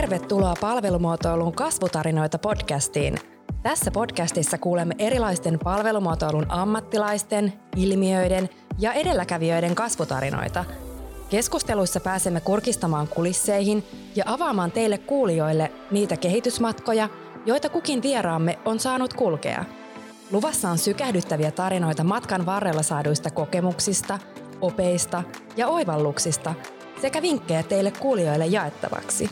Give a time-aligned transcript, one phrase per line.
[0.00, 3.18] Tervetuloa palvelumuotoilun kasvutarinoita podcastiin.
[3.62, 10.64] Tässä podcastissa kuulemme erilaisten palvelumuotoilun ammattilaisten, ilmiöiden ja edelläkävijöiden kasvutarinoita.
[11.30, 13.84] Keskusteluissa pääsemme kurkistamaan kulisseihin
[14.16, 17.08] ja avaamaan teille kuulijoille niitä kehitysmatkoja,
[17.46, 19.64] joita kukin vieraamme on saanut kulkea.
[20.30, 24.18] Luvassa on sykähdyttäviä tarinoita matkan varrella saaduista kokemuksista,
[24.60, 25.22] opeista
[25.56, 26.54] ja oivalluksista
[27.00, 29.30] sekä vinkkejä teille kuulijoille jaettavaksi.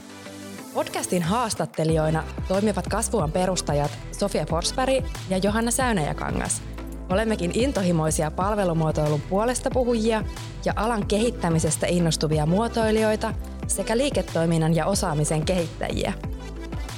[0.78, 6.62] Podcastin haastattelijoina toimivat kasvuan perustajat Sofia Forsberg ja Johanna Säynäjäkangas.
[7.10, 10.24] Olemmekin intohimoisia palvelumuotoilun puolesta puhujia
[10.64, 13.34] ja alan kehittämisestä innostuvia muotoilijoita
[13.66, 16.12] sekä liiketoiminnan ja osaamisen kehittäjiä.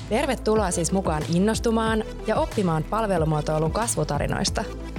[0.08, 4.64] Tervetuloa siis mukaan innostumaan ja oppimaan palvelumuotoilun kasvutarinoista–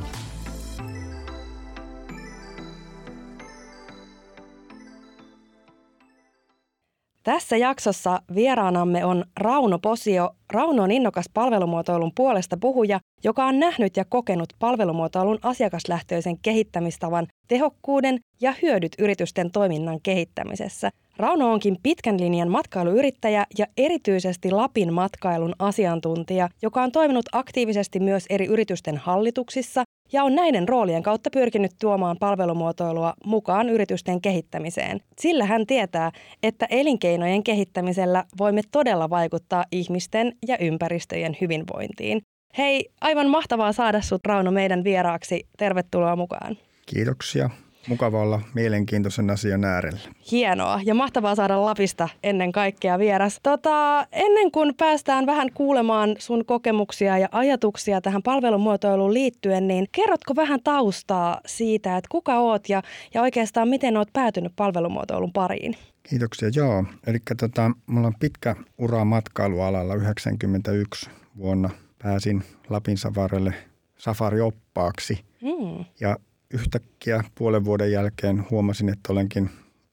[7.24, 10.36] Tässä jaksossa vieraanamme on Rauno Posio.
[10.54, 18.20] Rauno on innokas palvelumuotoilun puolesta puhuja, joka on nähnyt ja kokenut palvelumuotoilun asiakaslähtöisen kehittämistavan tehokkuuden
[18.42, 20.90] ja hyödyt yritysten toiminnan kehittämisessä.
[21.22, 28.26] Rauno onkin pitkän linjan matkailuyrittäjä ja erityisesti Lapin matkailun asiantuntija, joka on toiminut aktiivisesti myös
[28.30, 29.84] eri yritysten hallituksissa
[30.14, 35.02] ja on näiden roolien kautta pyrkinyt tuomaan palvelumuotoilua mukaan yritysten kehittämiseen.
[35.20, 36.12] Sillä hän tietää,
[36.44, 42.22] että elinkeinojen kehittämisellä voimme todella vaikuttaa ihmisten ja ympäristöjen hyvinvointiin.
[42.58, 45.48] Hei, aivan mahtavaa saada sut Rauno meidän vieraaksi.
[45.58, 46.58] Tervetuloa mukaan.
[46.86, 47.50] Kiitoksia.
[47.88, 50.00] Mukava olla mielenkiintoisen asian äärellä.
[50.32, 53.40] Hienoa ja mahtavaa saada Lapista ennen kaikkea vieras.
[53.44, 60.36] Tota, ennen kuin päästään vähän kuulemaan sun kokemuksia ja ajatuksia tähän palvelumuotoiluun liittyen, niin kerrotko
[60.36, 62.82] vähän taustaa siitä, että kuka oot ja,
[63.14, 65.76] ja oikeastaan miten oot päätynyt palvelumuotoilun pariin?
[66.04, 66.86] Kiitoksia, joo.
[67.08, 71.70] Eli tota, mulla on pitkä ura matkailualalla 91 vuonna.
[72.04, 73.54] Pääsin Lapin safarelle
[73.98, 75.20] safarioppaaksi.
[75.42, 75.86] Mm.
[76.00, 76.18] Ja
[76.54, 79.50] yhtäkkiä puolen vuoden jälkeen huomasin, että olenkin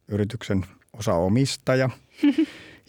[0.09, 1.91] yrityksen osaomistaja.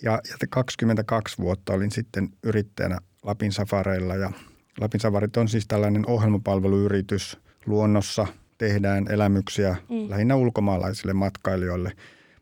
[0.01, 4.31] Ja, ja 22 vuotta olin sitten yrittäjänä Lapin Safareilla ja
[4.79, 7.37] Lapin Safarit on siis tällainen ohjelmapalveluyritys.
[7.65, 10.09] Luonnossa tehdään elämyksiä mm.
[10.09, 11.91] lähinnä ulkomaalaisille matkailijoille.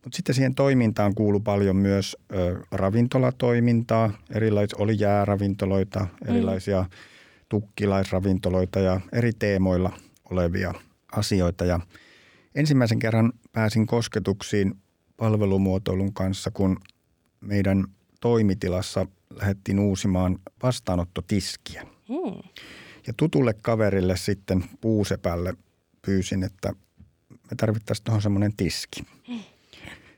[0.03, 4.11] Mutta sitten siihen toimintaan kuuluu paljon myös ö, ravintolatoimintaa.
[4.35, 6.35] Erilaisia oli jääravintoloita, mm.
[6.35, 6.89] erilaisia mm.
[7.49, 9.91] tukkilaisravintoloita ja eri teemoilla
[10.31, 10.73] olevia–
[11.11, 11.65] asioita.
[11.65, 11.79] Ja
[12.55, 14.73] ensimmäisen kerran pääsin kosketuksiin
[15.17, 16.79] palvelumuotoilun kanssa, kun
[17.41, 17.85] meidän
[18.21, 21.87] toimitilassa lähdettiin uusimaan vastaanottotiskiä.
[22.07, 22.49] Hmm.
[23.07, 25.53] Ja tutulle kaverille sitten puusepälle
[26.01, 26.73] pyysin, että
[27.29, 29.03] me tarvittaisiin tuohon semmoinen tiski.
[29.27, 29.39] Hmm.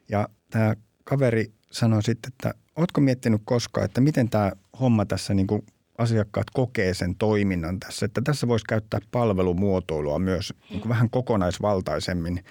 [0.09, 5.47] Ja tämä kaveri sanoi sitten, että ootko miettinyt koskaan, että miten tämä homma tässä niin
[5.47, 5.61] kuin
[5.99, 8.05] asiakkaat kokee sen toiminnan tässä.
[8.05, 12.43] Että tässä voisi käyttää palvelumuotoilua myös niin kuin vähän kokonaisvaltaisemmin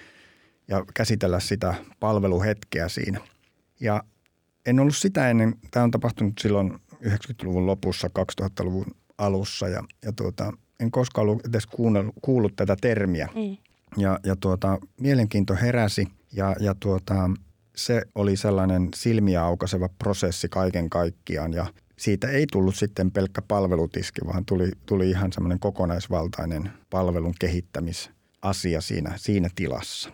[0.67, 3.19] ja käsitellä sitä palveluhetkeä siinä.
[3.79, 4.03] Ja
[4.65, 8.09] en ollut sitä ennen, tämä on tapahtunut silloin 90-luvun lopussa,
[8.41, 8.85] 2000-luvun
[9.17, 13.29] alussa ja, ja tuota, en koskaan ollut edes kuunnellut, kuullut tätä termiä.
[13.35, 13.57] Mm.
[13.97, 17.29] Ja, ja tuota, mielenkiinto heräsi ja, ja tuota,
[17.75, 21.65] se oli sellainen silmiä aukaiseva prosessi kaiken kaikkiaan ja
[21.99, 29.13] siitä ei tullut sitten pelkkä palvelutiski, vaan tuli, tuli ihan semmoinen kokonaisvaltainen palvelun kehittämisasia siinä,
[29.17, 30.09] siinä tilassa.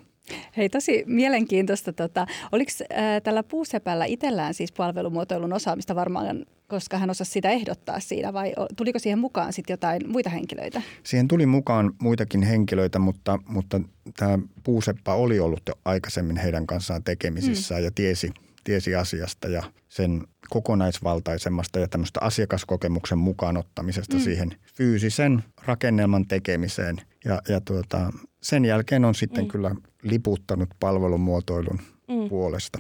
[0.58, 1.94] Hei, tosi mielenkiintoista.
[1.94, 8.00] Tota, oliko äh, tällä puusepällä itsellään siis palvelumuotoilun osaamista varmaan, koska hän osasi sitä ehdottaa
[8.00, 10.82] siinä vai tuliko siihen mukaan sitten jotain muita henkilöitä?
[11.04, 13.82] Siihen tuli mukaan muitakin henkilöitä, mutta, mutta
[14.18, 17.84] tämä puuseppä oli ollut jo aikaisemmin heidän kanssaan tekemisissä mm.
[17.84, 18.32] ja tiesi,
[18.66, 24.22] tiesi asiasta ja sen kokonaisvaltaisemmasta ja tämmöistä asiakaskokemuksen mukaan ottamisesta mm.
[24.22, 27.02] siihen fyysisen rakennelman tekemiseen.
[27.26, 28.12] Ja, ja tuota,
[28.42, 29.48] sen jälkeen on sitten mm.
[29.48, 32.30] kyllä liputtanut palvelumuotoilun mm.
[32.30, 32.80] puolesta.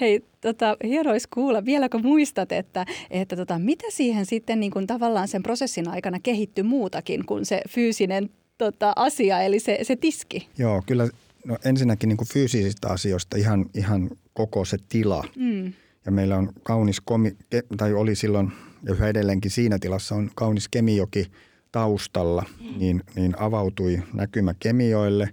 [0.00, 1.64] Hei, tota, hieno olisi kuulla.
[1.64, 6.64] Vieläkö muistat, että, että tota, mitä siihen sitten niin kuin tavallaan sen prosessin aikana kehittyi
[6.64, 10.48] muutakin kuin se fyysinen tota, asia, eli se, se tiski?
[10.58, 11.08] Joo, kyllä
[11.44, 15.24] no ensinnäkin niin kuin fyysisistä asioista ihan, ihan koko se tila.
[15.36, 15.72] Mm
[16.06, 17.36] ja meillä on kaunis, komi,
[17.76, 18.52] tai oli silloin
[18.82, 21.26] ja yhä edelleenkin siinä tilassa on kaunis Kemijoki
[21.72, 22.44] taustalla,
[22.76, 25.28] niin, niin avautui näkymä Kemioille.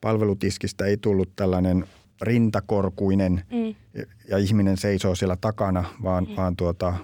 [0.00, 1.84] Palvelutiskistä ei tullut tällainen
[2.22, 3.74] rintakorkuinen mm.
[3.94, 6.36] ja, ja ihminen seisoo siellä takana, vaan, mm.
[6.36, 6.94] vaan tuota,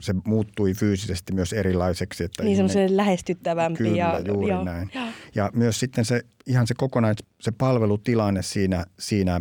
[0.00, 2.24] se muuttui fyysisesti myös erilaiseksi.
[2.24, 3.78] Että niin semmoisen lähestyttävämpi.
[3.78, 4.90] Kyllä, ja, juuri joo, näin.
[4.94, 5.06] Ja.
[5.34, 9.40] ja myös sitten se ihan se kokonais, se palvelutilanne siinä, siinä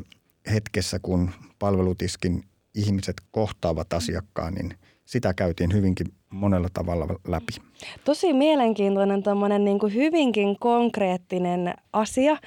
[0.53, 2.43] hetkessä, kun palvelutiskin
[2.75, 4.73] ihmiset kohtaavat asiakkaan, niin
[5.05, 7.53] sitä käytiin hyvinkin monella tavalla läpi.
[8.05, 12.37] Tosi mielenkiintoinen tämmöinen niin hyvinkin konkreettinen asia.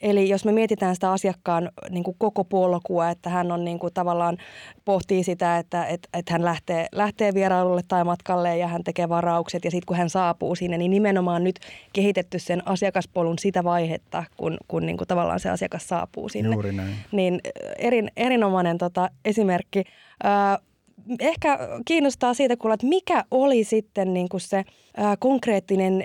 [0.00, 3.94] Eli jos me mietitään sitä asiakkaan niin kuin koko polkua, että hän on niin kuin
[3.94, 4.36] tavallaan
[4.84, 9.64] pohtii sitä, että, että, että hän lähtee, lähtee vierailulle tai matkalle ja hän tekee varaukset
[9.64, 11.60] ja sitten kun hän saapuu sinne, niin nimenomaan nyt
[11.92, 16.54] kehitetty sen asiakaspolun sitä vaihetta, kun, kun niin kuin tavallaan se asiakas saapuu sinne.
[16.54, 16.94] Juuri näin.
[17.12, 17.40] Niin
[17.78, 19.84] erin, erinomainen tota, esimerkki.
[20.22, 20.58] Ää,
[21.20, 24.64] ehkä kiinnostaa siitä kuulla, että mikä oli sitten niin kuin se
[24.96, 26.04] ää, konkreettinen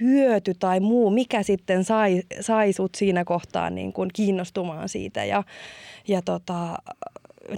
[0.00, 5.44] hyöty tai muu, mikä sitten sai, sai sut siinä kohtaa niin kuin kiinnostumaan siitä ja,
[6.08, 6.78] ja tota,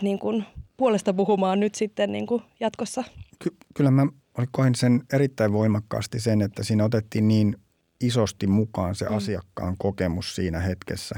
[0.02, 0.44] niin kuin
[0.76, 3.04] puolesta puhumaan nyt sitten niin kuin jatkossa?
[3.38, 4.06] Ky- kyllä mä
[4.50, 7.56] koin sen erittäin voimakkaasti sen, että siinä otettiin niin
[8.00, 9.16] isosti mukaan se mm.
[9.16, 11.14] asiakkaan kokemus siinä hetkessä.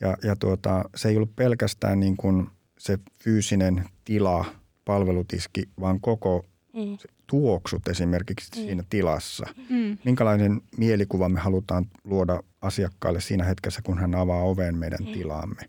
[0.00, 2.46] Ja, ja tuota, se ei ollut pelkästään niin kuin
[2.78, 4.44] se fyysinen tila–
[4.84, 6.98] palvelutiski, vaan koko mm.
[7.26, 8.64] tuoksut esimerkiksi mm.
[8.66, 9.46] siinä tilassa.
[9.70, 9.98] Mm.
[10.04, 15.12] Minkälainen mielikuva me halutaan luoda asiakkaalle siinä hetkessä, kun hän avaa oven meidän mm.
[15.12, 15.62] tilaamme.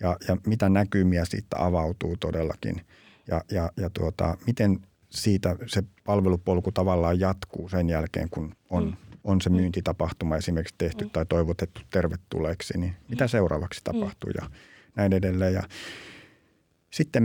[0.00, 2.80] Ja, ja mitä näkymiä siitä avautuu todellakin.
[3.26, 4.80] Ja, ja, ja tuota, miten
[5.10, 8.96] siitä se palvelupolku tavallaan jatkuu sen jälkeen, kun on, mm.
[9.24, 9.56] on se mm.
[9.56, 11.10] myyntitapahtuma esimerkiksi tehty mm.
[11.10, 13.84] tai toivotettu tervetulleeksi, niin mitä seuraavaksi mm.
[13.84, 14.50] tapahtuu ja
[14.96, 15.54] näin edelleen.
[15.54, 15.62] Ja
[16.90, 17.22] sitten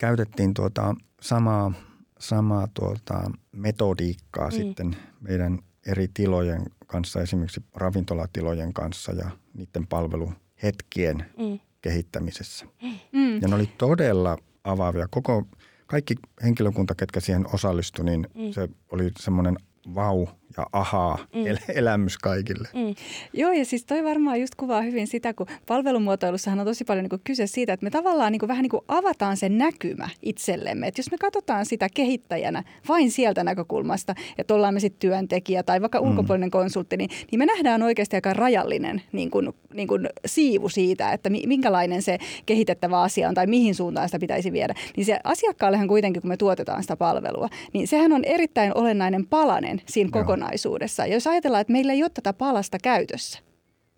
[0.00, 1.72] käytettiin tuota samaa,
[2.18, 4.52] samaa tuota metodiikkaa mm.
[4.52, 11.58] sitten meidän eri tilojen kanssa, esimerkiksi ravintolatilojen kanssa ja niiden palveluhetkien mm.
[11.82, 12.66] kehittämisessä.
[13.12, 13.42] Mm.
[13.42, 15.08] Ja ne oli todella avaavia.
[15.10, 15.46] Koko,
[15.86, 18.52] kaikki henkilökunta, ketkä siihen osallistui, niin mm.
[18.52, 19.56] se oli semmoinen
[19.94, 20.26] vau
[20.56, 21.46] ja ahaa mm.
[21.46, 22.68] el- elämys kaikille.
[22.74, 22.94] Mm.
[23.32, 27.10] Joo ja siis toi varmaan just kuvaa hyvin sitä, kun palvelumuotoilussahan on tosi paljon niin
[27.10, 30.86] kuin kyse siitä, että me tavallaan niin kuin vähän niin kuin avataan se näkymä itsellemme.
[30.86, 35.80] Että jos me katsotaan sitä kehittäjänä vain sieltä näkökulmasta, että ollaan me sitten työntekijä tai
[35.80, 36.08] vaikka mm.
[36.08, 41.12] ulkopuolinen konsultti, niin, niin me nähdään oikeasti aika rajallinen niin kuin, niin kuin siivu siitä,
[41.12, 44.74] että minkälainen se kehitettävä asia on tai mihin suuntaan sitä pitäisi viedä.
[44.96, 49.80] Niin se asiakkaallehan kuitenkin, kun me tuotetaan sitä palvelua, niin sehän on erittäin olennainen palanen
[49.86, 51.06] siinä kokonaisuudessa kokonaisuudessa.
[51.06, 53.38] Ja jos ajatellaan, että meillä ei ole tätä palasta käytössä,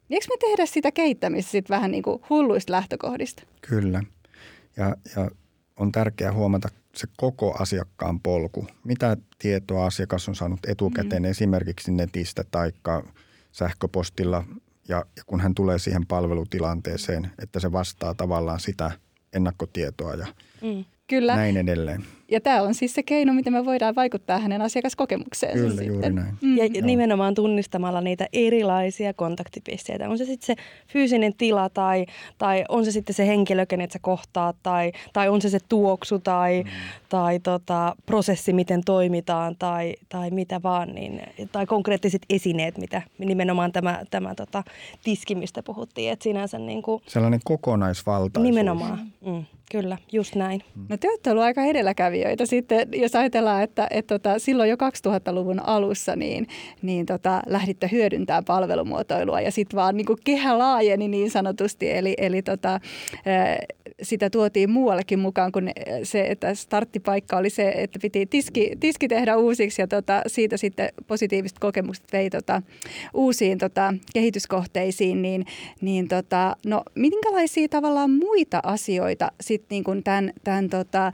[0.08, 3.42] niin eikö me tehdä sitä kehittämistä sitten vähän niin kuin hulluista lähtökohdista?
[3.60, 4.02] Kyllä.
[4.76, 5.30] Ja, ja
[5.76, 8.66] on tärkeää huomata se koko asiakkaan polku.
[8.84, 11.30] Mitä tietoa asiakas on saanut etukäteen mm.
[11.30, 12.72] esimerkiksi netistä tai
[13.52, 14.44] sähköpostilla
[14.88, 18.90] ja, ja kun hän tulee siihen palvelutilanteeseen, että se vastaa tavallaan sitä
[19.32, 20.26] ennakkotietoa ja
[20.62, 20.84] mm.
[21.06, 21.36] Kyllä.
[21.36, 22.04] näin edelleen.
[22.32, 25.52] Ja tämä on siis se keino, miten me voidaan vaikuttaa hänen asiakaskokemukseen.
[25.52, 25.86] Kyllä, sitten.
[25.86, 26.34] juuri näin.
[26.40, 26.56] Mm.
[26.56, 26.86] Ja Joo.
[26.86, 30.08] nimenomaan tunnistamalla niitä erilaisia kontaktipisteitä.
[30.08, 32.06] On se sitten se fyysinen tila tai,
[32.38, 36.18] tai on se sitten se henkilö, kenet sä kohtaat tai, tai on se se tuoksu
[36.18, 36.70] tai, mm.
[37.08, 40.94] tai tota, prosessi, miten toimitaan tai, tai mitä vaan.
[40.94, 44.62] Niin, tai konkreettiset esineet, mitä nimenomaan tämä, tämä tota,
[45.04, 46.12] tiski, mistä puhuttiin.
[46.12, 48.48] Et sinänsä niin kuin, Sellainen kokonaisvaltaisuus.
[48.48, 50.62] Nimenomaan, mm, kyllä, just näin.
[50.88, 54.76] No te olette ollut aika edelläkävijä tekijöitä sitten, jos ajatellaan, että, että tota, silloin jo
[54.76, 56.46] 2000-luvun alussa niin,
[56.82, 62.14] niin tota, lähditte hyödyntämään palvelumuotoilua ja sitten vaan niin kuin kehä laajeni niin sanotusti, eli,
[62.18, 62.80] eli tota,
[64.02, 65.70] sitä tuotiin muuallekin mukaan kuin
[66.02, 70.88] se, että starttipaikka oli se, että piti tiski, tiski tehdä uusiksi ja tota, siitä sitten
[71.06, 72.62] positiiviset kokemukset vei tota,
[73.14, 75.46] uusiin tota, kehityskohteisiin, niin,
[75.80, 81.12] niin tota, no, minkälaisia tavallaan muita asioita sitten niin kuin tämän, tämän tota,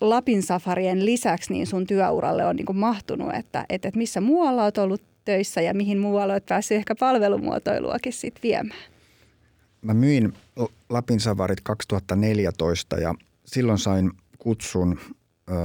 [0.00, 4.64] Lapin safarien lisäksi niin sun työuralle on niin kuin mahtunut, että, että, että missä muualla
[4.64, 8.93] olet ollut töissä ja mihin muualla olet päässyt ehkä palvelumuotoiluakin sitten viemään?
[9.84, 10.32] Mä myin
[10.88, 13.14] Lapin savarit 2014 ja
[13.44, 15.00] silloin sain kutsun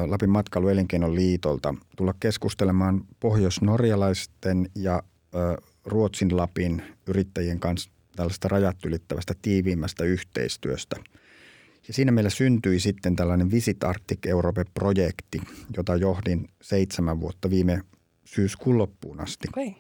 [0.08, 5.04] Lapin matkailuelinkeinon liitolta tulla keskustelemaan pohjois-norjalaisten ja
[5.86, 10.96] Ruotsin Lapin yrittäjien kanssa tällaista rajat ylittävästä tiiviimmästä yhteistyöstä–
[11.90, 15.42] ja siinä meillä syntyi sitten tällainen Visit Arctic Europe-projekti,
[15.78, 17.82] jota johdin seitsemän vuotta viime
[18.26, 19.48] syyskuun loppuun asti.
[19.48, 19.72] Okay.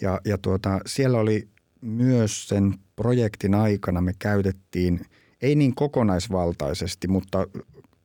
[0.00, 1.48] Ja, ja tuota, siellä oli
[1.80, 5.00] myös sen projektin aikana me käytettiin,
[5.42, 7.46] ei niin kokonaisvaltaisesti, mutta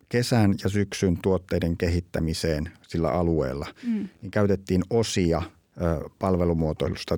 [0.09, 4.09] kesän ja syksyn tuotteiden kehittämiseen sillä alueella, mm.
[4.21, 5.41] niin käytettiin osia
[6.19, 7.17] palvelumuotoilusta.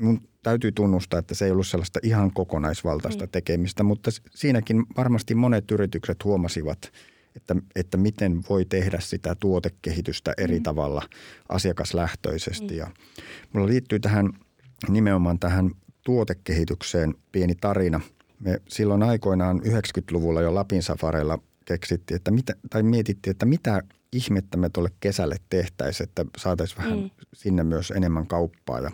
[0.00, 3.30] Mun täytyy tunnustaa, että se ei ollut sellaista ihan kokonaisvaltaista mm.
[3.30, 6.92] tekemistä, mutta siinäkin varmasti monet yritykset huomasivat,
[7.36, 10.62] että, että miten voi tehdä sitä tuotekehitystä eri mm.
[10.62, 11.02] tavalla
[11.48, 12.74] asiakaslähtöisesti.
[12.74, 12.78] Mm.
[12.78, 12.90] Ja
[13.52, 14.32] mulla liittyy tähän
[14.88, 15.70] nimenomaan tähän
[16.04, 18.00] tuotekehitykseen pieni tarina.
[18.40, 23.82] me silloin aikoinaan 90-luvulla jo Lapin safareilla keksittiin, että mitä, tai mietittiin, että mitä
[24.12, 27.10] ihmettä me tuolle kesälle tehtäisiin, että saataisiin vähän mm.
[27.34, 28.80] sinne myös enemmän kauppaa.
[28.80, 28.90] Ja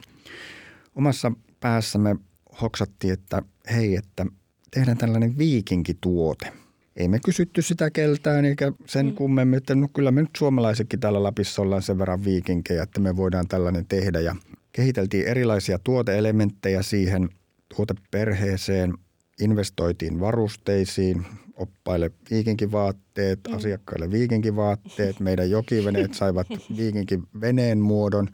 [0.94, 2.16] omassa päässämme
[2.60, 4.26] hoksattiin, että hei, että
[4.70, 6.52] tehdään tällainen viikinkituote.
[6.96, 9.14] Ei me kysytty sitä keltään eikä sen mm.
[9.14, 13.16] kummemmin, että no kyllä me nyt suomalaisetkin täällä Lapissa ollaan sen verran viikinkejä, että me
[13.16, 14.20] voidaan tällainen tehdä.
[14.20, 14.36] Ja
[14.72, 17.28] kehiteltiin erilaisia tuoteelementtejä siihen
[17.76, 18.94] tuoteperheeseen,
[19.40, 21.26] investoitiin varusteisiin,
[21.60, 23.56] oppaille viikinkivaatteet, mm.
[23.56, 25.20] asiakkaille viikinkivaatteet.
[25.20, 26.46] Meidän jokiveneet saivat
[26.76, 28.28] viikinkiveneen muodon.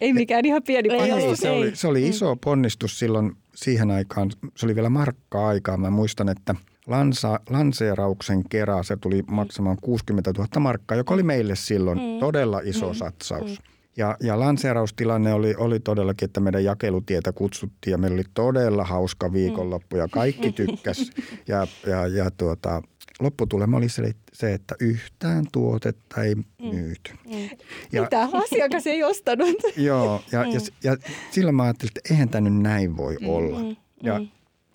[0.00, 4.30] Ei mikään ihan pieni Ei, se, oli, se oli iso ponnistus silloin siihen aikaan.
[4.56, 5.76] Se oli vielä markka-aikaa.
[5.76, 6.54] Mä muistan, että
[6.86, 12.18] lansa, lanseerauksen kerran se tuli maksamaan 60 000 markkaa, joka oli meille silloin mm.
[12.20, 12.94] todella iso mm.
[12.94, 13.50] satsaus.
[13.50, 13.77] Mm.
[13.98, 19.32] Ja, ja lanseeraustilanne oli, oli todellakin, että meidän jakelutietä kutsuttiin ja meillä oli todella hauska
[19.32, 21.10] viikonloppu ja kaikki tykkäs.
[21.48, 22.82] Ja, ja, ja tuota,
[23.20, 26.44] lopputulema oli se, se, että yhtään tuotetta ei mm.
[26.62, 27.12] myyty.
[27.24, 27.48] Mm.
[27.92, 29.56] Ja, Mitä asiakas ei ostanut.
[29.76, 30.50] Joo, ja, mm.
[30.50, 30.96] ja, ja
[31.30, 33.28] silloin mä ajattelin, että eihän tämä nyt näin voi mm.
[33.28, 33.58] olla.
[33.58, 33.76] Mm.
[34.02, 34.20] Ja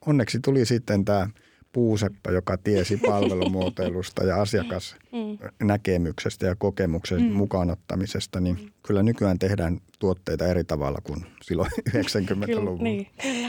[0.05, 1.29] onneksi tuli sitten tämä–
[1.73, 4.41] puuseppä, joka tiesi palvelumuotoilusta ja
[5.13, 7.31] asiakasnäkemyksestä ja kokemuksen mm.
[7.31, 12.83] mukaanottamisesta, niin kyllä nykyään tehdään tuotteita eri tavalla kuin silloin 90-luvulla.
[12.83, 13.07] Niin,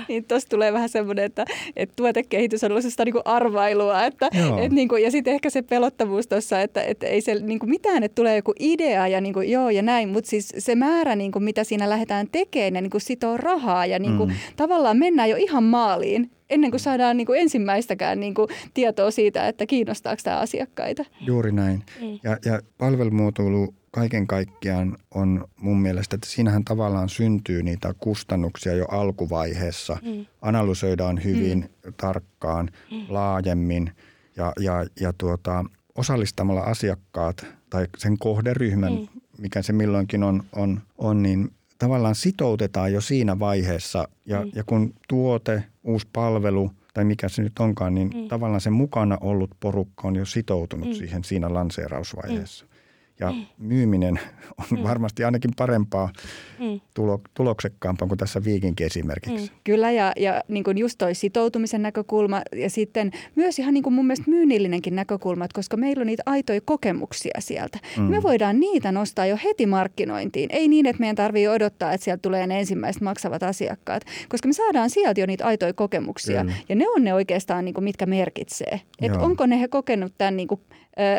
[0.09, 1.45] niin tuossa tulee vähän semmoinen, että,
[1.77, 4.05] että tuotekehitys on sellaista niin arvailua.
[4.05, 4.27] Että,
[4.63, 7.71] että niin kuin, ja sitten ehkä se pelottavuus tuossa, että, että ei se niin kuin
[7.71, 11.17] mitään, että tulee joku idea ja niin kuin, joo ja näin, mutta siis se määrä,
[11.17, 14.37] niin kuin, mitä siinä lähdetään tekemään, niin kuin sitoo rahaa ja niin kuin, mm.
[14.57, 19.49] tavallaan mennään jo ihan maaliin ennen kuin saadaan niin kuin ensimmäistäkään niin kuin tietoa siitä,
[19.49, 21.05] että kiinnostaako tämä asiakkaita.
[21.21, 21.85] Juuri näin.
[22.01, 22.19] Mm.
[22.23, 28.85] Ja, ja palvelumuotoilu kaiken kaikkiaan on mun mielestä, että siinähän tavallaan syntyy niitä kustannuksia jo
[28.85, 29.97] alkuvaiheessa.
[30.03, 30.27] Mm.
[30.43, 31.93] Analysoidaan hyvin mm.
[31.97, 33.07] tarkkaan, mm.
[33.09, 33.93] laajemmin
[34.37, 39.21] ja, ja, ja tuota, osallistamalla asiakkaat tai sen kohderyhmän, mm.
[39.39, 44.09] mikä se milloinkin on, on, on niin tavallaan sitoutetaan jo siinä vaiheessa.
[44.27, 44.51] Ja, mm.
[44.55, 48.29] ja kun tuote, uusi palvelu tai mikä se nyt onkaan, niin mm.
[48.29, 50.95] tavallaan se mukana ollut porukka on jo sitoutunut mm.
[50.95, 52.65] siihen siinä lanseerausvaiheessa.
[52.65, 52.74] Mm
[53.21, 53.47] ja mm.
[53.59, 54.21] myyminen
[54.73, 54.83] on mm.
[54.83, 56.13] varmasti ainakin parempaa
[56.61, 56.81] mm.
[56.95, 59.51] tulo, tuloksekkaampaa kuin tässä viikinkin esimerkiksi.
[59.51, 59.57] Mm.
[59.65, 63.95] Kyllä ja, ja niin kuin just toi sitoutumisen näkökulma ja sitten myös ihan niin kuin
[63.95, 67.79] mun mielestä myynnillinenkin näkökulma, että koska meillä on niitä aitoja kokemuksia sieltä.
[67.97, 68.03] Mm.
[68.03, 70.51] Me voidaan niitä nostaa jo heti markkinointiin.
[70.53, 74.53] Ei niin, että meidän tarvii odottaa, että sieltä tulee ne ensimmäiset maksavat asiakkaat, koska me
[74.53, 76.57] saadaan sieltä jo niitä aitoja kokemuksia Kyllä.
[76.69, 78.81] ja ne on ne oikeastaan, niin kuin, mitkä merkitsee.
[79.03, 80.61] Että onko ne he kokenut tämän niin kuin,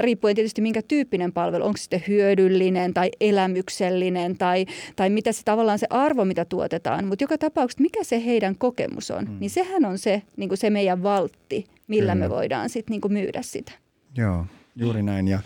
[0.02, 5.80] riippuen tietysti minkä tyyppinen palvelu, onko sitten hyödyllinen tai elämyksellinen tai, tai mitä se tavallaan
[5.80, 7.06] se arvo, mitä tuotetaan.
[7.06, 9.38] Mutta joka tapauksessa, mikä se heidän kokemus on, mm.
[9.40, 12.26] niin sehän on se, niin kuin se meidän valtti, millä Kyllä.
[12.26, 13.72] me voidaan sitten niin myydä sitä.
[14.18, 15.28] Joo, juuri näin.
[15.28, 15.40] Ja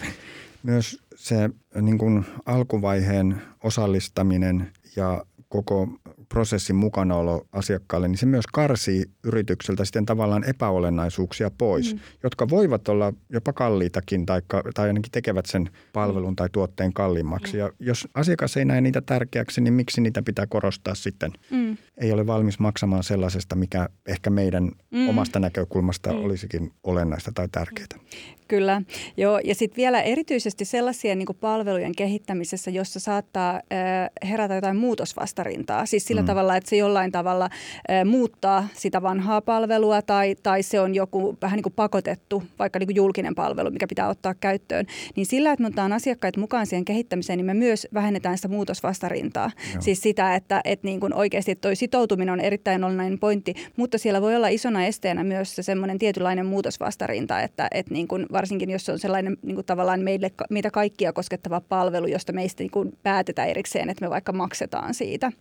[0.64, 1.50] myös se
[1.82, 5.88] niin kuin alkuvaiheen osallistaminen ja koko
[6.30, 12.00] prosessin mukanaolo asiakkaalle, niin se myös karsii yritykseltä sitten tavallaan epäolennaisuuksia pois, mm.
[12.24, 14.42] jotka voivat olla jopa kalliitakin tai,
[14.74, 17.54] tai ainakin tekevät sen palvelun tai tuotteen kalliimmaksi.
[17.54, 17.60] Mm.
[17.60, 21.32] Ja jos asiakas ei näe niitä tärkeäksi, niin miksi niitä pitää korostaa sitten?
[21.52, 21.78] Mm.
[21.98, 25.10] Ei ole valmis maksamaan sellaisesta, mikä ehkä meidän mm.
[25.10, 26.24] omasta näkökulmasta mm.
[26.26, 27.88] olisikin olennaista tai tärkeää.
[28.48, 28.82] Kyllä,
[29.18, 29.40] joo.
[29.44, 35.86] Ja sitten vielä erityisesti sellaisia niin palvelujen kehittämisessä, jossa saattaa äh, herätä jotain muutosvastarintaa.
[35.86, 36.28] Siis sillä mm.
[36.28, 37.50] tavalla, että se jollain tavalla
[38.06, 42.88] muuttaa sitä vanhaa palvelua tai, tai se on joku vähän niin kuin pakotettu, vaikka niin
[42.88, 44.86] kuin julkinen palvelu, mikä pitää ottaa käyttöön.
[45.16, 49.52] Niin sillä, että me otetaan asiakkaita mukaan siihen kehittämiseen, niin me myös vähennetään sitä muutosvastarintaa.
[49.74, 49.82] Joo.
[49.82, 54.22] Siis sitä, että, että niin kuin oikeasti toi sitoutuminen on erittäin olennainen pointti, mutta siellä
[54.22, 58.86] voi olla isona esteenä myös se semmoinen tietynlainen muutosvastarinta, että, että niin kuin varsinkin jos
[58.86, 62.98] se on sellainen niin kuin tavallaan meille, meitä kaikkia koskettava palvelu, josta meistä niin kuin
[63.04, 65.32] päätetään erikseen, että me vaikka maksetaan siitä.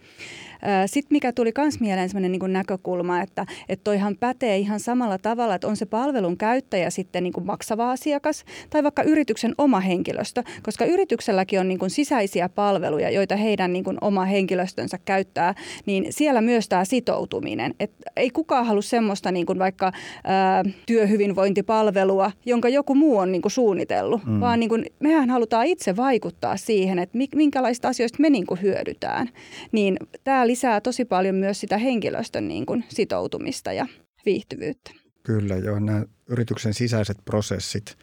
[0.87, 5.55] Sitten mikä tuli myös mieleen sellainen niin näkökulma, että, että toihan pätee ihan samalla tavalla,
[5.55, 10.43] että on se palvelun käyttäjä sitten niin kuin maksava asiakas tai vaikka yrityksen oma henkilöstö,
[10.63, 15.55] koska yritykselläkin on niin kuin sisäisiä palveluja, joita heidän niin kuin oma henkilöstönsä käyttää,
[15.87, 17.75] niin siellä myös tämä sitoutuminen.
[17.81, 19.93] Et ei kukaan halua semmoista niin kuin vaikka
[20.25, 24.41] ää, työhyvinvointipalvelua, jonka joku muu on niin kuin suunnitellut, mm.
[24.41, 29.29] vaan niin kuin, mehän halutaan itse vaikuttaa siihen, että minkälaista asioista me niin kuin hyödytään.
[29.73, 33.87] Niin tämä lisää tosi paljon myös sitä henkilöstön niin kuin sitoutumista ja
[34.27, 34.91] viihtyvyyttä.
[35.23, 35.79] Kyllä, joo.
[35.79, 37.99] Nämä yrityksen sisäiset prosessit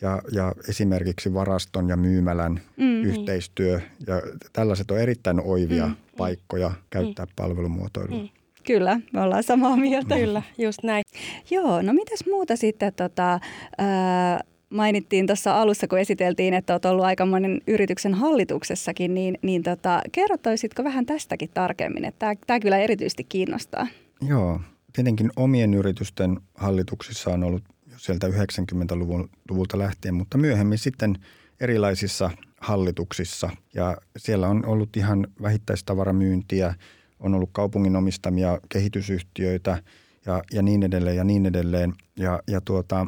[0.00, 3.04] ja, ja esimerkiksi varaston ja myymälän mm-hmm.
[3.04, 6.16] yhteistyö ja tällaiset on erittäin oivia mm-hmm.
[6.16, 7.34] paikkoja käyttää mm-hmm.
[7.36, 8.16] palvelumuotoilua.
[8.16, 8.38] Mm-hmm.
[8.66, 10.16] Kyllä, me ollaan samaa mieltä.
[10.16, 11.04] Kyllä, just näin.
[11.50, 13.40] Joo, no mitäs muuta sitten tota,
[13.78, 20.02] ää, mainittiin tuossa alussa, kun esiteltiin, että olet ollut aikamoinen yrityksen hallituksessakin, niin, niin tota,
[20.12, 22.12] kerrottaisitko vähän tästäkin tarkemmin,
[22.46, 23.86] tämä kyllä erityisesti kiinnostaa.
[24.28, 24.60] Joo,
[24.92, 27.62] tietenkin omien yritysten hallituksissa on ollut
[27.96, 31.18] sieltä 90-luvulta lähtien, mutta myöhemmin sitten
[31.60, 33.50] erilaisissa hallituksissa.
[33.74, 36.74] Ja siellä on ollut ihan vähittäistavaramyyntiä,
[37.20, 39.82] on ollut kaupungin omistamia kehitysyhtiöitä
[40.28, 41.94] ja, ja niin edelleen ja niin edelleen.
[42.16, 43.06] Ja, ja tuota,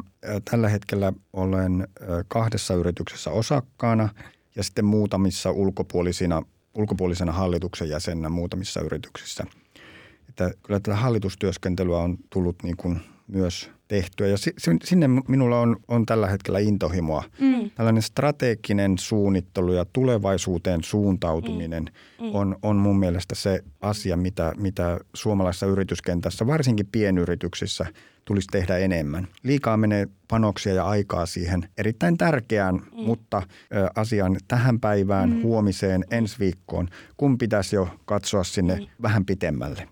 [0.51, 1.87] tällä hetkellä olen
[2.27, 4.09] kahdessa yrityksessä osakkaana
[4.55, 6.41] ja sitten muutamissa ulkopuolisina,
[6.73, 9.43] ulkopuolisena hallituksen jäsenä muutamissa yrityksissä.
[10.29, 14.27] Että kyllä tätä hallitustyöskentelyä on tullut niin kuin myös tehtyä.
[14.27, 14.37] Ja
[14.83, 17.23] sinne minulla on, on tällä hetkellä intohimoa.
[17.39, 17.69] Mm.
[17.75, 22.25] Tällainen strateginen suunnittelu ja tulevaisuuteen suuntautuminen mm.
[22.25, 22.35] Mm.
[22.35, 27.85] On, on mun mielestä se asia, mitä, mitä suomalaisessa yrityskentässä, varsinkin pienyrityksissä,
[28.25, 29.27] tulisi tehdä enemmän.
[29.43, 33.03] Liikaa menee panoksia ja aikaa siihen erittäin tärkeään, mm.
[33.05, 33.43] mutta ä,
[33.95, 35.41] asiaan tähän päivään, mm.
[35.41, 38.87] huomiseen, ensi viikkoon, kun pitäisi jo katsoa sinne mm.
[39.01, 39.87] vähän pitemmälle.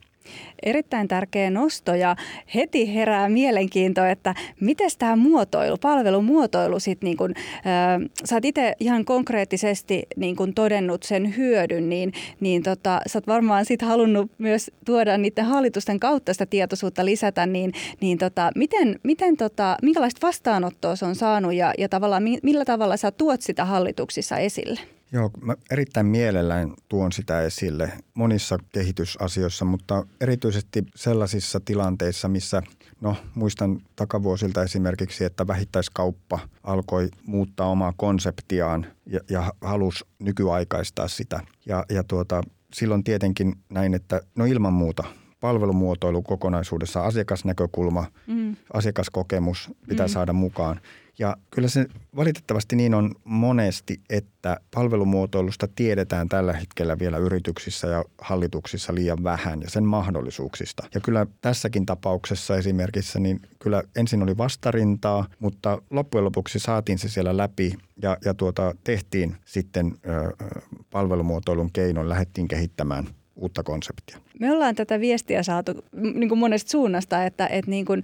[0.64, 2.16] Erittäin tärkeä nosto ja
[2.56, 8.76] heti herää mielenkiinto, että miten tämä muotoilu, palvelumuotoilu sitten niin kun, äh, sä oot itse
[8.80, 14.32] ihan konkreettisesti niin kun todennut sen hyödyn, niin, niin tota, sä oot varmaan sitten halunnut
[14.38, 20.28] myös tuoda niiden hallitusten kautta sitä tietoisuutta lisätä, niin, niin tota, miten, miten tota, minkälaista
[20.28, 24.99] vastaanottoa se on saanut ja, ja tavallaan millä tavalla sä tuot sitä hallituksissa esille?
[25.12, 32.62] Joo, mä erittäin mielellään tuon sitä esille monissa kehitysasioissa, mutta erityisesti sellaisissa tilanteissa, missä,
[33.02, 41.40] no muistan takavuosilta esimerkiksi, että vähittäiskauppa alkoi muuttaa omaa konseptiaan ja, ja halusi nykyaikaistaa sitä.
[41.66, 42.42] Ja, ja tuota,
[42.74, 45.04] silloin tietenkin näin, että no ilman muuta
[45.40, 48.56] palvelumuotoilu kokonaisuudessa, asiakasnäkökulma, mm.
[48.74, 50.12] asiakaskokemus pitää mm.
[50.12, 50.82] saada mukaan.
[51.20, 58.04] Ja kyllä se valitettavasti niin on monesti, että palvelumuotoilusta tiedetään tällä hetkellä vielä yrityksissä ja
[58.22, 60.84] hallituksissa liian vähän ja sen mahdollisuuksista.
[60.96, 67.10] Ja kyllä tässäkin tapauksessa esimerkiksi, niin kyllä ensin oli vastarintaa, mutta loppujen lopuksi saatiin se
[67.10, 70.46] siellä läpi ja, ja tuota, tehtiin sitten ö,
[70.92, 73.08] palvelumuotoilun keinon, lähdettiin kehittämään
[73.40, 74.18] uutta konseptia.
[74.40, 78.04] Me ollaan tätä viestiä saatu niin kuin monesta suunnasta, että, että niin kuin,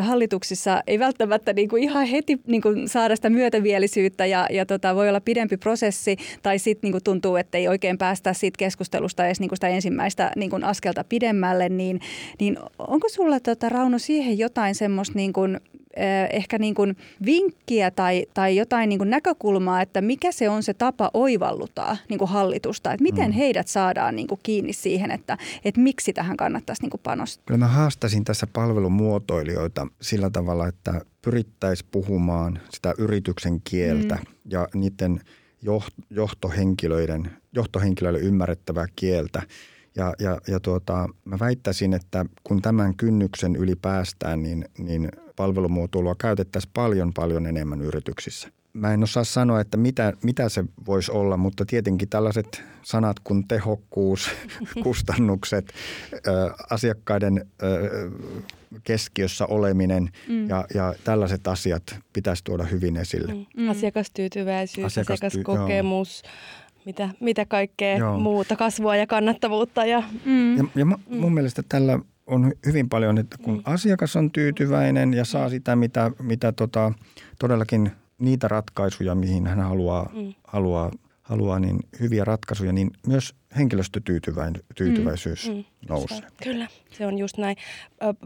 [0.00, 4.94] hallituksissa ei välttämättä niin kuin ihan heti niin kuin saada sitä myötävielisyyttä ja, ja tota,
[4.94, 9.40] voi olla pidempi prosessi tai sitten niin tuntuu, että ei oikein päästä siitä keskustelusta edes
[9.40, 12.00] niin kuin sitä ensimmäistä niin kuin askelta pidemmälle, niin,
[12.40, 15.32] niin onko sulla tota, Rauno siihen jotain semmoista niin
[16.32, 20.74] ehkä niin kuin vinkkiä tai, tai jotain niin kuin näkökulmaa, että mikä se on se
[20.74, 23.32] tapa oivalluttaa niin kuin hallitusta, että miten mm.
[23.32, 27.44] heidät saadaan niin kuin kiinni siihen, että, että miksi tähän kannattaisi niin kuin panostaa?
[27.46, 34.24] Kyllä mä haastasin tässä palvelumuotoilijoita sillä tavalla, että pyrittäisiin puhumaan sitä yrityksen kieltä mm.
[34.50, 35.20] ja niiden
[36.10, 39.42] johtohenkilöiden, johtohenkilöille ymmärrettävää kieltä.
[39.96, 46.14] Ja, ja, ja tuota, mä väittäisin, että kun tämän kynnyksen yli päästään, niin, niin palvelumuotoilua
[46.18, 48.48] käytettäisiin paljon paljon enemmän yrityksissä.
[48.72, 53.48] Mä en osaa sanoa, että mitä, mitä se voisi olla, mutta tietenkin tällaiset sanat kuin
[53.48, 54.30] tehokkuus,
[54.84, 55.72] kustannukset,
[56.70, 57.46] asiakkaiden
[58.84, 60.48] keskiössä oleminen mm.
[60.48, 63.34] ja, ja tällaiset asiat pitäisi tuoda hyvin esille.
[63.34, 63.46] Mm.
[63.56, 63.68] Mm.
[63.68, 66.32] Asiakastyytyväisyys, Asiakasty- asiakaskokemus, joo.
[66.86, 68.18] mitä, mitä kaikkea joo.
[68.18, 69.86] muuta, kasvua ja kannattavuutta.
[69.86, 70.56] Ja, mm.
[70.56, 71.34] ja, ja mun mm.
[71.34, 73.62] mielestä tällä on hyvin paljon, että kun mm.
[73.64, 76.92] asiakas on tyytyväinen ja saa sitä, mitä, mitä tota,
[77.38, 80.34] todellakin niitä ratkaisuja, mihin hän haluaa, mm.
[80.46, 80.90] haluaa,
[81.22, 85.64] haluaa, niin hyviä ratkaisuja, niin myös henkilöstötyytyväisyys mm.
[85.88, 86.20] nousee.
[86.42, 87.56] Kyllä, se on just näin.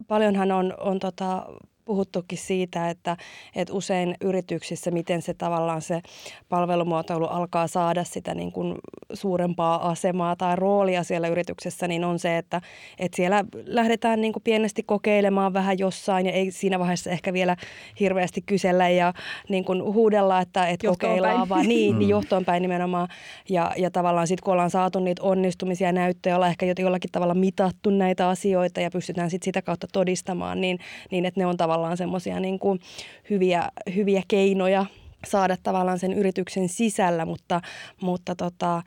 [0.09, 1.47] Paljonhan on, on tota,
[1.90, 3.16] puhuttukin siitä, että,
[3.57, 6.00] että usein yrityksissä, miten se tavallaan se
[6.48, 8.74] palvelumuotoilu alkaa saada sitä niin kuin
[9.12, 12.61] suurempaa asemaa tai roolia siellä yrityksessä, niin on se, että,
[12.98, 17.57] että siellä lähdetään niin kuin pienesti kokeilemaan vähän jossain ja ei siinä vaiheessa ehkä vielä
[18.00, 19.12] hirveästi kysellä ja
[19.48, 21.48] niin kuin huudella, että, että kokeillaan, päin.
[21.48, 22.11] vaan niin, niin mm.
[22.11, 23.09] johtoon päin nimenomaan.
[23.48, 27.35] Ja, ja tavallaan sitten kun ollaan saatu niitä onnistumisia ja näyttöjä, ollaan ehkä jollakin tavalla
[27.35, 30.79] mitattu näitä asioita ja pystytään sitten sitä kautta todistamaan, niin,
[31.11, 32.59] niin että ne on tavallaan tavallaan semmoisia niin
[33.31, 34.87] hyviä, hyviä keinoja
[35.27, 37.61] saada tavallaan sen yrityksen sisällä, mutta,
[38.01, 38.83] mutta tota,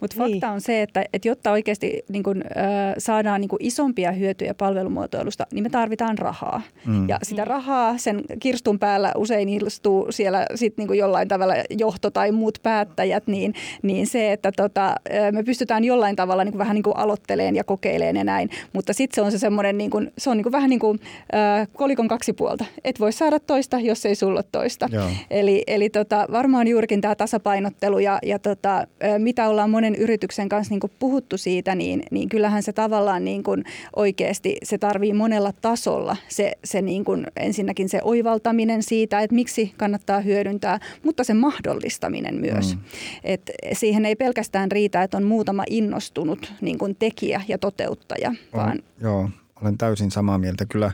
[0.00, 0.44] Mutta fakta niin.
[0.44, 5.46] on se, että, että jotta oikeasti niin kun, äh, saadaan niin kun isompia hyötyjä palvelumuotoilusta,
[5.52, 6.62] niin me tarvitaan rahaa.
[6.86, 7.08] Mm.
[7.08, 12.32] Ja sitä rahaa sen kirstun päällä usein istuu siellä sit niin jollain tavalla johto tai
[12.32, 14.94] muut päättäjät, niin, niin se, että tota,
[15.32, 18.50] me pystytään jollain tavalla niin vähän niin aloitteleen ja kokeileen ja näin.
[18.72, 21.00] Mutta sitten se on se semmoinen, niin kun, se on niin vähän niin kuin
[21.34, 22.64] äh, kolikon kaksi puolta.
[22.84, 24.88] Et voi saada toista, jos ei sulla toista.
[24.92, 25.06] Joo.
[25.30, 28.86] Eli, eli tota, varmaan juurikin tämä tasapainottelu ja, ja tota,
[29.22, 33.64] mitä ollaan monen yrityksen kanssa niin puhuttu siitä, niin, niin kyllähän se tavallaan niin kuin
[33.96, 39.74] oikeasti se tarvii monella tasolla se, se niin kuin ensinnäkin se oivaltaminen siitä, että miksi
[39.76, 42.74] kannattaa hyödyntää, mutta se mahdollistaminen myös.
[42.76, 42.82] Mm.
[43.24, 48.28] Et siihen ei pelkästään riitä, että on muutama innostunut niin kuin tekijä ja toteuttaja.
[48.28, 48.78] On, vaan...
[49.00, 49.30] Joo,
[49.62, 50.66] olen täysin samaa mieltä.
[50.66, 50.92] Kyllä,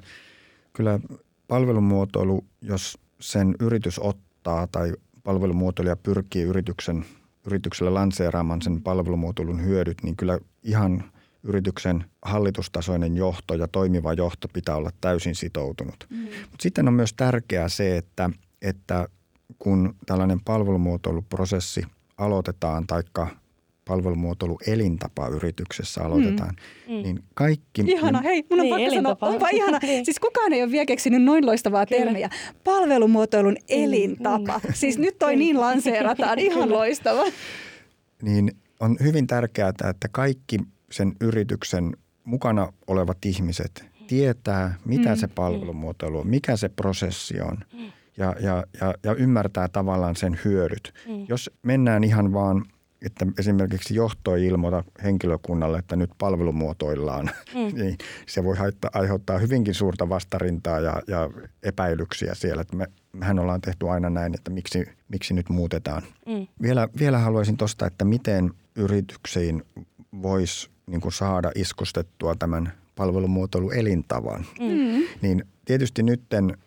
[0.72, 1.00] kyllä
[1.48, 4.92] palvelumuotoilu, jos sen yritys ottaa tai
[5.24, 7.04] palvelumuotoilija pyrkii yrityksen,
[7.46, 11.04] yritykselle lanseeraamaan sen palvelumuotoilun hyödyt, niin kyllä ihan
[11.42, 16.06] yrityksen hallitustasoinen johto ja toimiva johto pitää olla täysin sitoutunut.
[16.10, 16.16] Mm.
[16.18, 18.30] Mutta sitten on myös tärkeää se, että,
[18.62, 19.08] että
[19.58, 21.82] kun tällainen palvelumuotoiluprosessi
[22.18, 23.28] aloitetaan, taikka
[23.86, 26.54] palvelumuotoilu elintapa yrityksessä aloitetaan,
[26.88, 26.94] mm.
[26.94, 27.02] mm.
[27.02, 27.82] niin kaikki...
[27.86, 29.26] Ihana, hei, mun on niin, pakko elintapa.
[29.26, 29.78] sanoa, onpa ihana.
[29.82, 30.04] niin.
[30.04, 32.04] Siis kukaan ei ole vielä keksinyt noin loistavaa Kyllä.
[32.04, 32.30] termiä.
[32.64, 34.60] Palvelumuotoilun mm, elintapa.
[34.64, 34.72] Mm.
[34.74, 37.24] Siis nyt toi niin lanseerataan, ihan loistava.
[38.22, 40.58] Niin on hyvin tärkeää, että kaikki
[40.90, 45.16] sen yrityksen mukana olevat ihmiset tietää, mitä mm.
[45.16, 47.58] se palvelumuotoilu on, mikä se prosessi on
[48.16, 50.92] ja, ja, ja, ja ymmärtää tavallaan sen hyödyt.
[51.08, 51.26] Mm.
[51.28, 52.64] Jos mennään ihan vaan–
[53.02, 57.74] että esimerkiksi johto ei ilmoita henkilökunnalle, että nyt palvelumuotoillaan, mm.
[57.80, 61.30] niin se voi haittaa, aiheuttaa hyvinkin suurta vastarintaa ja, ja
[61.62, 62.62] epäilyksiä siellä.
[62.62, 66.02] Että me, mehän ollaan tehty aina näin, että miksi, miksi nyt muutetaan.
[66.26, 66.46] Mm.
[66.62, 69.62] Vielä, vielä haluaisin tuosta, että miten yrityksiin
[70.22, 74.46] voisi niin saada iskustettua tämän palvelumuotoilu elintavan.
[74.60, 75.04] Mm.
[75.22, 76.58] Niin tietysti nytten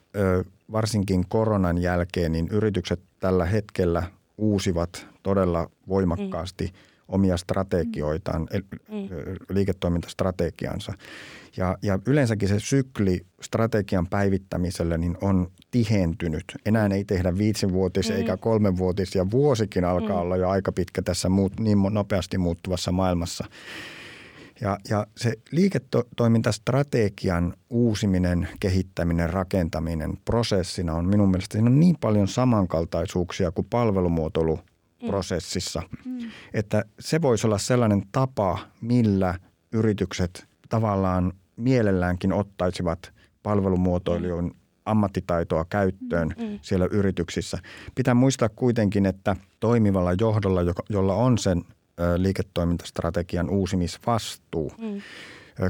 [0.71, 4.03] varsinkin koronan jälkeen, niin yritykset tällä hetkellä
[4.39, 6.71] uusivat todella voimakkaasti mm.
[7.07, 9.09] omia strategioitaan, mm.
[9.49, 10.93] liiketoimintastrategiansa.
[11.57, 16.43] Ja, ja yleensäkin se sykli strategian päivittämiselle niin on tihentynyt.
[16.65, 18.15] Enää ei tehdä viisivuotis mm.
[18.15, 20.21] eikä kolmenvuotis ja vuosikin alkaa mm.
[20.21, 23.45] olla jo aika pitkä tässä muut, niin nopeasti muuttuvassa maailmassa.
[24.61, 32.27] Ja, ja se liiketoimintastrategian uusiminen, kehittäminen, rakentaminen prosessina on minun mielestä siinä on niin paljon
[32.27, 34.59] samankaltaisuuksia kuin palvelumuotoilu
[35.07, 35.81] prosessissa.
[36.05, 36.17] Mm.
[36.53, 39.39] Että se voisi olla sellainen tapa, millä
[39.71, 44.51] yritykset tavallaan mielelläänkin ottaisivat palvelumuotoilijoiden
[44.85, 46.43] ammattitaitoa käyttöön mm.
[46.43, 46.59] mm.
[46.61, 47.57] siellä yrityksissä.
[47.95, 51.63] Pitää muistaa kuitenkin, että toimivalla johdolla, jolla on sen
[52.17, 55.01] liiketoimintastrategian uusimisvastuu mm.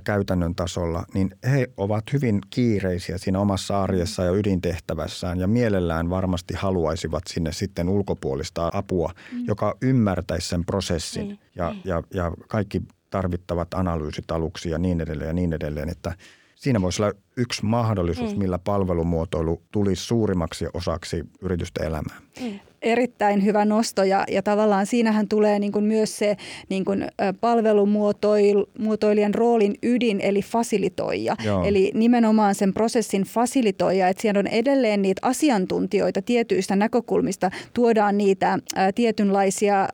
[0.04, 6.54] käytännön tasolla, niin he ovat hyvin kiireisiä siinä omassa arjessa ja ydintehtävässään ja mielellään varmasti
[6.54, 9.46] haluaisivat sinne sitten ulkopuolista apua, mm.
[9.48, 11.38] joka ymmärtäisi sen prosessin mm.
[11.56, 16.16] ja, ja, ja kaikki tarvittavat analyysit aluksi ja niin edelleen ja niin edelleen, että
[16.56, 18.40] siinä voisi olla yksi mahdollisuus, mm.
[18.40, 22.18] millä palvelumuotoilu tulisi suurimmaksi osaksi yritysten elämää.
[22.42, 26.38] Mm erittäin hyvä nosto ja, ja tavallaan siinähän tulee niin kuin myös se
[26.70, 27.08] niin kuin
[27.42, 31.36] palvelumuotoilijan roolin ydin eli fasilitoija.
[31.46, 31.64] Joo.
[31.64, 38.60] Eli nimenomaan sen prosessin fasilitoija, että siellä on edelleen niitä asiantuntijoita tietyistä näkökulmista, tuodaan niitä
[38.76, 39.90] ää, tietynlaisia ää,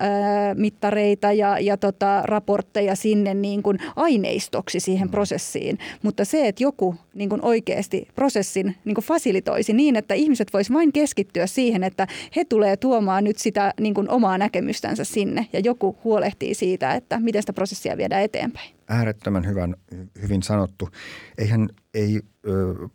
[0.55, 5.11] mittareita ja, ja tota, raportteja sinne niin kuin aineistoksi siihen mm.
[5.11, 5.77] prosessiin.
[6.03, 10.75] Mutta se, että joku niin kuin oikeasti prosessin niin kuin fasilitoisi niin, että ihmiset voisivat
[10.75, 15.59] vain keskittyä siihen, että he tulee tuomaan nyt sitä niin kuin omaa näkemystänsä sinne ja
[15.59, 18.75] joku huolehtii siitä, että miten sitä prosessia viedään eteenpäin.
[18.89, 19.75] Äärettömän hyvän,
[20.21, 20.89] hyvin sanottu.
[21.37, 22.21] Eihän ei,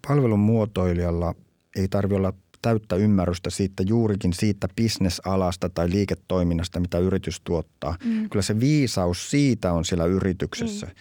[0.09, 1.35] palvelun muotoilijalla
[1.77, 7.97] ei tarvitse olla täyttä ymmärrystä siitä juurikin siitä bisnesalasta tai liiketoiminnasta, mitä yritys tuottaa.
[8.05, 8.31] Mm.
[8.31, 10.93] Kyllä se viisaus siitä on siellä yrityksessä, mm.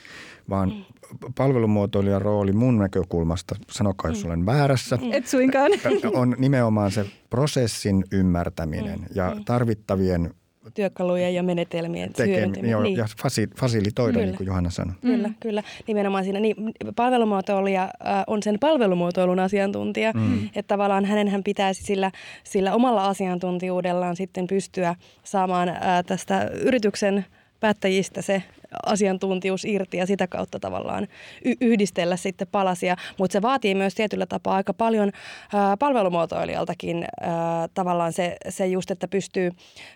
[0.50, 0.99] vaan mm
[1.36, 4.30] palvelumuotoilijan rooli mun näkökulmasta, sanokaa jos mm.
[4.30, 4.96] olen väärässä.
[4.96, 5.12] Mm.
[5.12, 5.72] Et suinkaan.
[6.14, 9.06] On nimenomaan se prosessin ymmärtäminen mm.
[9.16, 10.34] ja tarvittavien
[10.74, 12.72] työkalujen ja menetelmien tekeminen.
[12.72, 12.98] Joo, niin.
[12.98, 14.26] Ja fasi, fasilitoida, kyllä.
[14.26, 14.96] niin kuin Johanna sanoi.
[15.02, 15.36] Kyllä, mm.
[15.40, 15.64] kyllä.
[15.88, 16.56] Nimenomaan siinä niin,
[16.96, 20.12] palvelumuotoilija äh, on sen palvelumuotoilun asiantuntija.
[20.14, 20.46] Mm.
[20.46, 22.12] Että tavallaan hänenhän pitäisi sillä,
[22.44, 27.26] sillä omalla asiantuntijuudellaan sitten pystyä saamaan äh, tästä yrityksen
[27.60, 28.44] päättäjistä se
[28.86, 31.08] asiantuntijuus irti ja sitä kautta tavallaan
[31.46, 32.96] y- yhdistellä sitten palasia.
[33.18, 35.12] Mutta se vaatii myös tietyllä tapaa aika paljon
[35.54, 39.52] ää, palvelumuotoilijaltakin ää, tavallaan se, se just, että pystyy,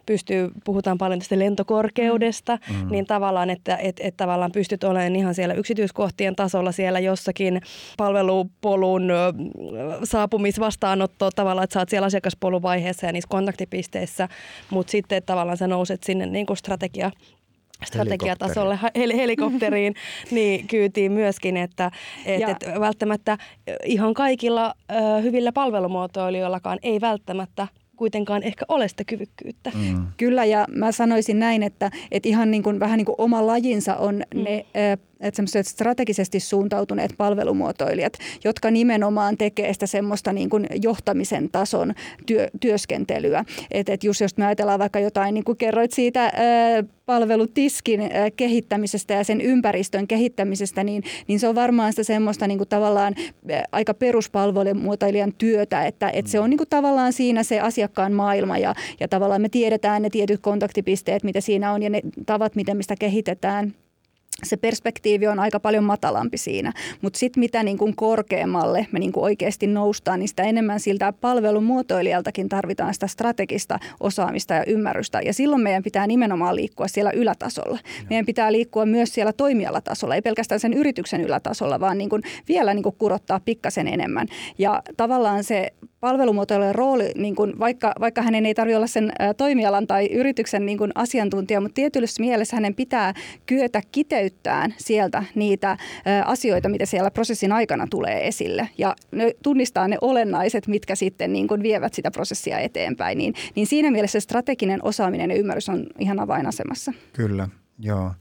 [0.05, 2.91] pystyy, puhutaan paljon tästä lentokorkeudesta, mm.
[2.91, 7.61] niin tavallaan, että et, et tavallaan pystyt olemaan ihan siellä yksityiskohtien tasolla siellä jossakin
[7.97, 9.11] palvelupolun
[10.03, 14.29] saapumisvastaanotto tavallaan, että sä oot siellä asiakaspoluvaiheessa ja niissä kontaktipisteissä,
[14.69, 17.11] mutta sitten tavallaan sä nouset sinne niin kuin strategia
[17.85, 19.95] strategiatasolle hel- helikopteriin
[20.31, 21.91] niin kyytiin myöskin, että
[22.25, 22.49] et, ja.
[22.49, 23.37] et välttämättä
[23.85, 29.71] ihan kaikilla ö, hyvillä palvelumuotoilijoillakaan ei välttämättä kuitenkaan ehkä ole sitä kyvykkyyttä.
[29.75, 30.07] Mm.
[30.17, 33.95] Kyllä, ja mä sanoisin näin, että, että ihan niin kuin, vähän niin kuin oma lajinsa
[33.95, 34.43] on mm.
[34.43, 34.65] ne
[35.23, 41.93] että semmoiset strategisesti suuntautuneet palvelumuotoilijat, jotka nimenomaan tekee sitä semmoista niin kuin johtamisen tason
[42.25, 43.45] työ, työskentelyä.
[43.71, 46.31] Että et just jos me ajatellaan vaikka jotain, niin kuin kerroit siitä ää,
[47.05, 52.57] palvelutiskin ää, kehittämisestä ja sen ympäristön kehittämisestä, niin, niin se on varmaan sitä semmoista niin
[52.57, 53.15] kuin tavallaan
[53.51, 58.57] ää, aika peruspalvelumuotoilijan työtä, että et se on niin kuin tavallaan siinä se asiakkaan maailma
[58.57, 62.77] ja, ja tavallaan me tiedetään ne tietyt kontaktipisteet, mitä siinä on ja ne tavat, miten
[62.77, 63.73] me sitä kehitetään–
[64.43, 66.73] se perspektiivi on aika paljon matalampi siinä.
[67.01, 71.13] Mutta sitten mitä niin kuin korkeammalle me niin kuin oikeasti noustaan, niin sitä enemmän siltä
[71.13, 75.21] palvelumuotoilijaltakin tarvitaan sitä strategista osaamista ja ymmärrystä.
[75.21, 77.79] Ja silloin meidän pitää nimenomaan liikkua siellä ylätasolla.
[78.09, 82.73] Meidän pitää liikkua myös siellä toimialatasolla, ei pelkästään sen yrityksen ylätasolla, vaan niin kuin vielä
[82.73, 84.27] niin kuin kurottaa pikkasen enemmän.
[84.57, 89.87] Ja tavallaan se palvelumuotoilijan rooli, niin kuin vaikka, vaikka hänen ei tarvitse olla sen toimialan
[89.87, 93.13] tai yrityksen niin kuin asiantuntija, mutta tietyssä mielessä hänen pitää
[93.45, 95.77] kyetä kiteyttämään sieltä niitä
[96.25, 101.47] asioita, mitä siellä prosessin aikana tulee esille ja ne, tunnistaa ne olennaiset, mitkä sitten niin
[101.47, 103.17] kuin vievät sitä prosessia eteenpäin.
[103.17, 106.93] Niin, niin siinä mielessä strateginen osaaminen ja ymmärrys on ihan avainasemassa.
[107.13, 107.47] Kyllä,
[107.79, 108.11] joo.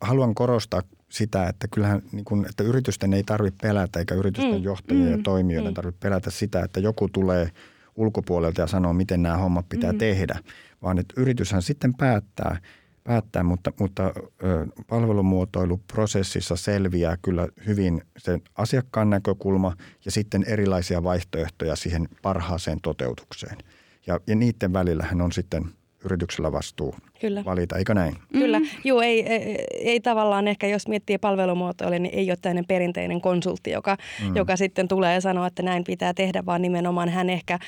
[0.00, 0.82] Haluan korostaa
[1.14, 5.12] sitä, että kyllähän niin kuin, että yritysten ei tarvitse pelätä eikä yritysten mm, johtajien mm,
[5.12, 5.74] ja toimijoiden mm.
[5.74, 7.50] tarvitse pelätä sitä, että joku tulee
[7.96, 9.98] ulkopuolelta ja sanoo, miten nämä hommat pitää mm.
[9.98, 10.38] tehdä,
[10.82, 12.58] vaan että yrityshän sitten päättää,
[13.04, 21.76] päättää mutta, mutta ö, palvelumuotoiluprosessissa selviää kyllä hyvin sen asiakkaan näkökulma ja sitten erilaisia vaihtoehtoja
[21.76, 23.58] siihen parhaaseen toteutukseen.
[24.06, 25.64] Ja, ja niiden välillähän on sitten–
[26.04, 27.44] yrityksellä vastuu Kyllä.
[27.44, 28.16] valita, eikö näin?
[28.32, 28.66] Kyllä, mm.
[28.84, 33.70] joo, ei, ei, ei tavallaan ehkä, jos miettii palvelumuotoille, niin ei ole tämmöinen perinteinen konsultti,
[33.70, 34.36] joka, mm.
[34.36, 37.58] joka sitten tulee ja sanoo, että näin pitää tehdä, vaan nimenomaan hän ehkä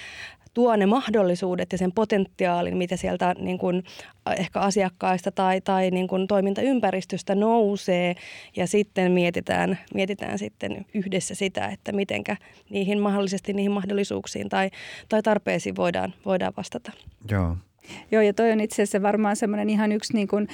[0.55, 3.85] tuo ne mahdollisuudet ja sen potentiaalin, mitä sieltä niin kuin
[4.37, 8.15] ehkä asiakkaista tai, tai niin kuin toimintaympäristöstä nousee
[8.57, 12.37] ja sitten mietitään, mietitään sitten yhdessä sitä, että mitenkä
[12.71, 14.71] niihin mahdollisesti niihin mahdollisuuksiin tai,
[15.09, 16.93] tai tarpeisiin voidaan, voidaan vastata.
[17.31, 17.57] Joo.
[18.11, 20.49] Joo, ja toi on itse asiassa varmaan semmoinen ihan yksi niin kuin,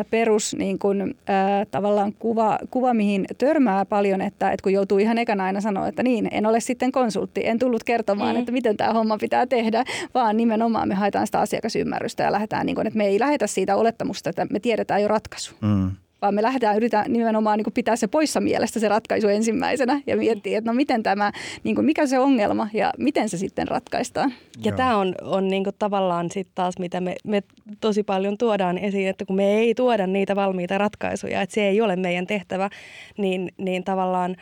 [0.00, 4.98] ä, perus niin kuin, ä, tavallaan kuva, kuva, mihin törmää paljon, että, että kun joutuu
[4.98, 8.40] ihan ekana aina sanoa, että niin, en ole sitten konsultti, en tullut kertomaan, mm.
[8.40, 12.76] että miten tämä homma pitää tehdä, vaan nimenomaan me haetaan sitä asiakasymmärrystä ja lähdetään, niin
[12.76, 15.54] kuin, että me ei lähetä siitä olettamusta, että me tiedetään jo ratkaisu.
[15.60, 15.90] Mm
[16.22, 20.16] vaan me lähdetään yritetään nimenomaan niin kuin pitää se poissa mielestä se ratkaisu ensimmäisenä ja
[20.16, 21.32] miettiä, että no miten tämä,
[21.64, 24.30] niin kuin mikä se ongelma ja miten se sitten ratkaistaan.
[24.64, 24.76] Ja Joo.
[24.76, 27.42] tämä on, on niin kuin tavallaan sitten taas, mitä me, me
[27.80, 31.80] tosi paljon tuodaan esiin, että kun me ei tuoda niitä valmiita ratkaisuja, että se ei
[31.80, 32.70] ole meidän tehtävä,
[33.18, 34.36] niin, niin tavallaan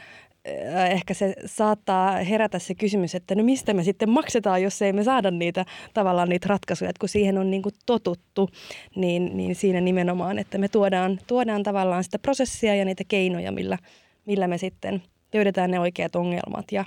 [0.90, 5.04] ehkä se saattaa herätä se kysymys, että no mistä me sitten maksetaan, jos ei me
[5.04, 8.50] saada niitä tavallaan niitä ratkaisuja, että kun siihen on niin kuin totuttu,
[8.96, 13.78] niin, niin siinä nimenomaan, että me tuodaan, tuodaan tavallaan sitä prosessia ja niitä keinoja, millä,
[14.26, 15.02] millä me sitten
[15.34, 16.84] löydetään ne oikeat ongelmat ja,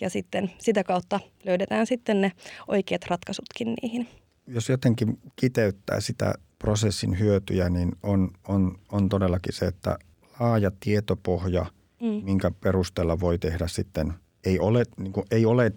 [0.00, 2.32] ja sitten sitä kautta löydetään sitten ne
[2.68, 4.08] oikeat ratkaisutkin niihin.
[4.46, 9.98] Jos jotenkin kiteyttää sitä prosessin hyötyjä, niin on, on, on todellakin se, että
[10.40, 11.66] laaja tietopohja–
[12.00, 12.24] mm.
[12.24, 15.72] minkä perusteella voi tehdä sitten, ei ole, niin kuin, ei ole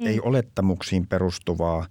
[0.00, 0.06] mm.
[0.06, 1.86] ei olettamuksiin perustuvaa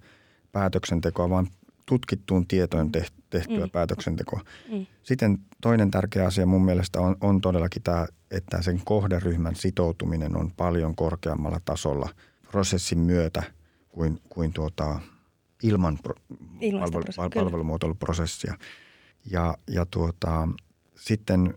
[0.52, 1.46] päätöksentekoa, vaan
[1.86, 2.92] tutkittuun tietoon
[3.30, 3.70] tehtyä mm.
[3.70, 4.40] päätöksentekoa.
[4.72, 4.86] Mm.
[5.02, 10.52] Sitten toinen tärkeä asia mun mielestä on, on todellakin tämä, että sen kohderyhmän sitoutuminen on
[10.56, 12.08] paljon korkeammalla tasolla
[12.50, 13.42] prosessin myötä
[13.88, 15.00] kuin, kuin tuota,
[15.62, 16.14] ilman pro,
[16.80, 18.54] palvelu, palvelumuotoiluprosessia.
[19.30, 20.48] Ja, ja tuota,
[20.96, 21.54] sitten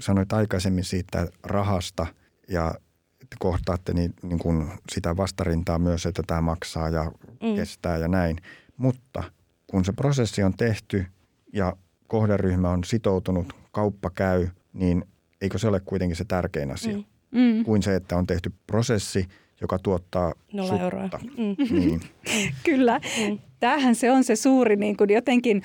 [0.00, 2.06] sanoit aikaisemmin siitä rahasta
[2.48, 2.74] ja
[3.22, 7.54] että kohtaatte niin, niin kuin sitä vastarintaa myös, että tämä maksaa ja mm.
[7.56, 8.36] kestää ja näin.
[8.76, 9.22] Mutta
[9.66, 11.06] kun se prosessi on tehty
[11.52, 11.76] ja
[12.08, 15.04] kohderyhmä on sitoutunut, kauppa käy, niin
[15.40, 16.96] eikö se ole kuitenkin se tärkein asia?
[16.96, 17.04] Mm.
[17.30, 17.64] Mm.
[17.64, 19.28] Kuin se, että on tehty prosessi,
[19.60, 21.08] joka tuottaa Nolla euroa.
[21.22, 21.74] Mm.
[21.78, 22.00] Niin.
[22.64, 23.00] Kyllä.
[23.28, 23.38] Mm.
[23.62, 25.62] Tämähän se on se suuri niin kuin jotenkin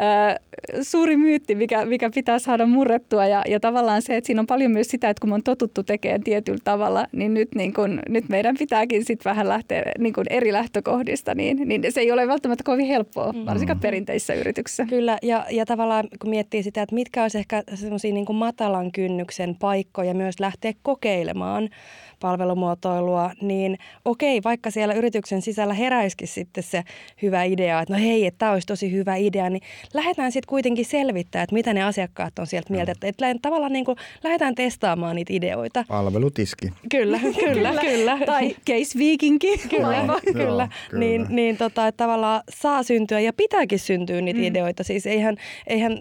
[0.00, 0.36] äh,
[0.82, 4.70] suuri myytti, mikä, mikä pitää saada murrettua ja, ja tavallaan se, että siinä on paljon
[4.70, 8.28] myös sitä, että kun me on totuttu tekemään tietyllä tavalla, niin nyt, niin kuin, nyt
[8.28, 12.64] meidän pitääkin sitten vähän lähteä niin kuin eri lähtökohdista, niin, niin se ei ole välttämättä
[12.64, 13.46] kovin helppoa, mm.
[13.46, 14.86] varsinkaan perinteisissä yrityksissä.
[14.86, 19.56] Kyllä, ja, ja tavallaan kun miettii sitä, että mitkä olisi ehkä semmoisia niin matalan kynnyksen
[19.60, 21.68] paikkoja myös lähteä kokeilemaan,
[22.20, 26.82] palvelumuotoilua, niin okei, vaikka siellä yrityksen sisällä heräisikin sitten se
[27.22, 29.62] hyvä idea, että no hei, että tämä olisi tosi hyvä idea, niin
[29.94, 32.92] lähdetään sitten kuitenkin selvittää, että mitä ne asiakkaat on sieltä mieltä.
[32.92, 35.84] Että, että tavallaan niin kuin lähdetään testaamaan niitä ideoita.
[35.88, 36.72] Palvelutiski.
[36.90, 38.18] Kyllä, kyllä, kyllä.
[38.26, 39.60] Tai case weekinkin.
[39.70, 40.42] Kyllä, no, kyllä.
[40.42, 41.00] Joo, kyllä.
[41.00, 44.46] Niin, niin tota, että tavallaan saa syntyä ja pitääkin syntyä niitä mm.
[44.46, 44.84] ideoita.
[44.84, 45.36] Siis eihän,
[45.66, 45.98] eihän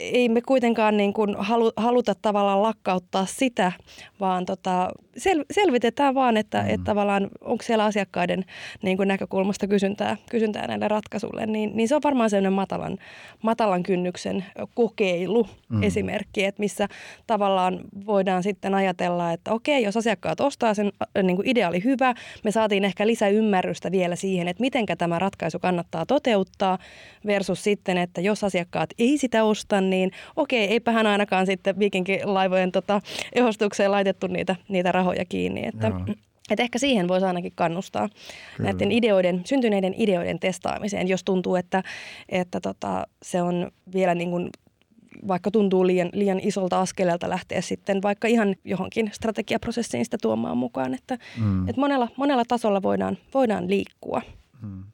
[0.00, 3.72] ei me kuitenkaan niin kuin halu, haluta tavallaan lakkauttaa sitä,
[4.20, 6.68] vaan tota, sel, selvitetään vaan, että, mm.
[6.68, 8.44] että tavallaan onko siellä asiakkaiden
[8.82, 12.98] niin kuin näkökulmasta kysyntää, kysyntää näille ratkaisuille, niin, niin se on varmaan sellainen matalan,
[13.42, 15.82] matalan kynnyksen kokeilu mm.
[15.82, 16.88] esimerkki, että missä
[17.26, 22.50] tavallaan voidaan sitten ajatella, että okei, jos asiakkaat ostaa sen niin kuin ideaali hyvä, me
[22.50, 26.78] saatiin ehkä lisäymmärrystä vielä siihen, että miten tämä ratkaisu kannattaa toteuttaa
[27.26, 32.72] versus sitten, että jos asiakkaat ei sitä osta, niin okei, eipähän ainakaan sitten viikinkin laivojen
[32.72, 33.00] tota,
[33.32, 35.66] ehostukseen laitettu niitä, niitä rahoja kiinni.
[35.66, 35.92] Että,
[36.50, 38.08] että ehkä siihen voisi ainakin kannustaa
[38.56, 38.70] Kyllä.
[38.70, 41.82] näiden ideoiden, syntyneiden ideoiden testaamiseen, jos tuntuu, että,
[42.28, 44.50] että tota, se on vielä niin kuin
[45.28, 50.94] vaikka tuntuu liian, liian isolta askeleelta lähteä sitten vaikka ihan johonkin strategiaprosessiin sitä tuomaan mukaan.
[50.94, 51.68] Että, mm.
[51.68, 54.22] että monella, monella tasolla voidaan, voidaan liikkua.
[54.62, 54.84] Mm.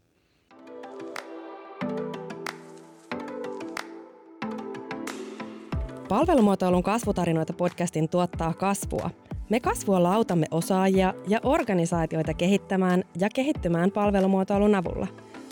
[6.09, 9.11] Palvelumuotoilun kasvutarinoita podcastin tuottaa kasvua.
[9.49, 15.07] Me kasvualla autamme osaajia ja organisaatioita kehittämään ja kehittymään palvelumuotoilun avulla.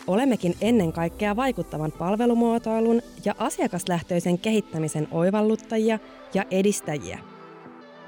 [0.07, 5.99] Olemmekin ennen kaikkea vaikuttavan palvelumuotoilun ja asiakaslähtöisen kehittämisen oivalluttajia
[6.35, 7.19] ja edistäjiä.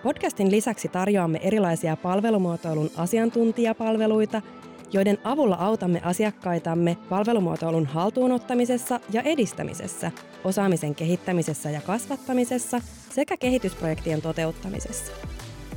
[0.03, 4.43] Podcastin lisäksi tarjoamme erilaisia palvelumuotoilun asiantuntijapalveluita–
[4.93, 10.11] joiden avulla autamme asiakkaitamme palvelumuotoilun haltuunottamisessa ja edistämisessä,
[10.45, 15.13] osaamisen kehittämisessä ja kasvattamisessa sekä kehitysprojektien toteuttamisessa.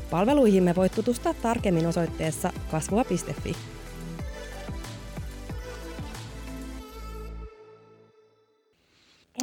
[0.10, 3.56] Palveluihimme voit tutustua tarkemmin osoitteessa kasvua.fi.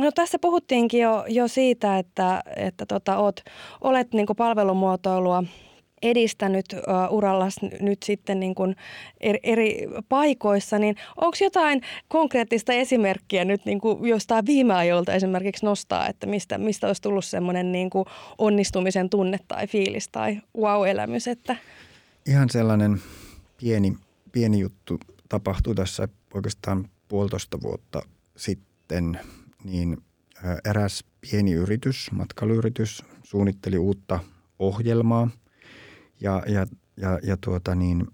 [0.00, 3.40] No tässä puhuttiinkin jo, jo siitä, että, että tota, oot,
[3.81, 5.44] olet niin palvelumuotoilua
[6.02, 8.76] edistänyt uh, urallas nyt sitten niin kuin
[9.20, 15.64] eri, eri paikoissa, niin onko jotain konkreettista esimerkkiä nyt niin kuin jostain viime ajoilta esimerkiksi
[15.64, 18.04] nostaa, että mistä, mistä olisi tullut semmoinen niin kuin
[18.38, 21.28] onnistumisen tunne tai fiilis tai wow-elämys?
[21.28, 21.56] Että...
[22.26, 23.00] Ihan sellainen
[23.61, 23.96] pieni,
[24.32, 28.02] pieni juttu tapahtui tässä oikeastaan puolitoista vuotta
[28.37, 29.20] sitten,
[29.64, 29.96] niin
[30.64, 34.20] eräs pieni yritys, matkailuyritys, suunnitteli uutta
[34.58, 35.30] ohjelmaa–
[36.20, 38.07] ja, ja, ja, ja tuota niin,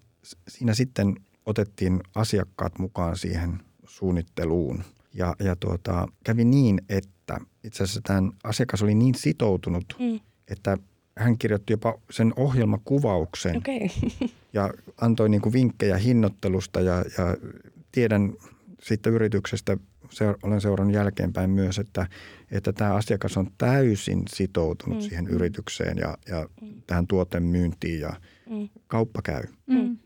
[0.49, 4.85] siinä sitten otettiin asiakkaat mukaan siihen suunnitteluun.
[5.14, 10.21] Ja, ja tuota, kävi niin, että itse asiassa tämän asiakas oli niin sitoutunut, mm.
[10.49, 10.79] että
[11.17, 13.88] hän kirjoitti jopa sen ohjelmakuvauksen okay.
[14.53, 17.37] ja antoi niin kuin vinkkejä hinnoittelusta ja, ja
[17.93, 18.33] tiedän
[18.83, 19.77] siitä yrityksestä
[20.11, 22.07] se, olen seurannut jälkeenpäin myös, että,
[22.51, 25.03] että tämä asiakas on täysin sitoutunut mm.
[25.03, 26.83] siihen yritykseen ja, ja mm.
[26.87, 28.12] tähän tuotemyyntiin ja
[28.51, 28.69] mm.
[28.87, 29.43] kauppa käy.
[29.67, 29.77] Mm.
[29.77, 29.99] mm.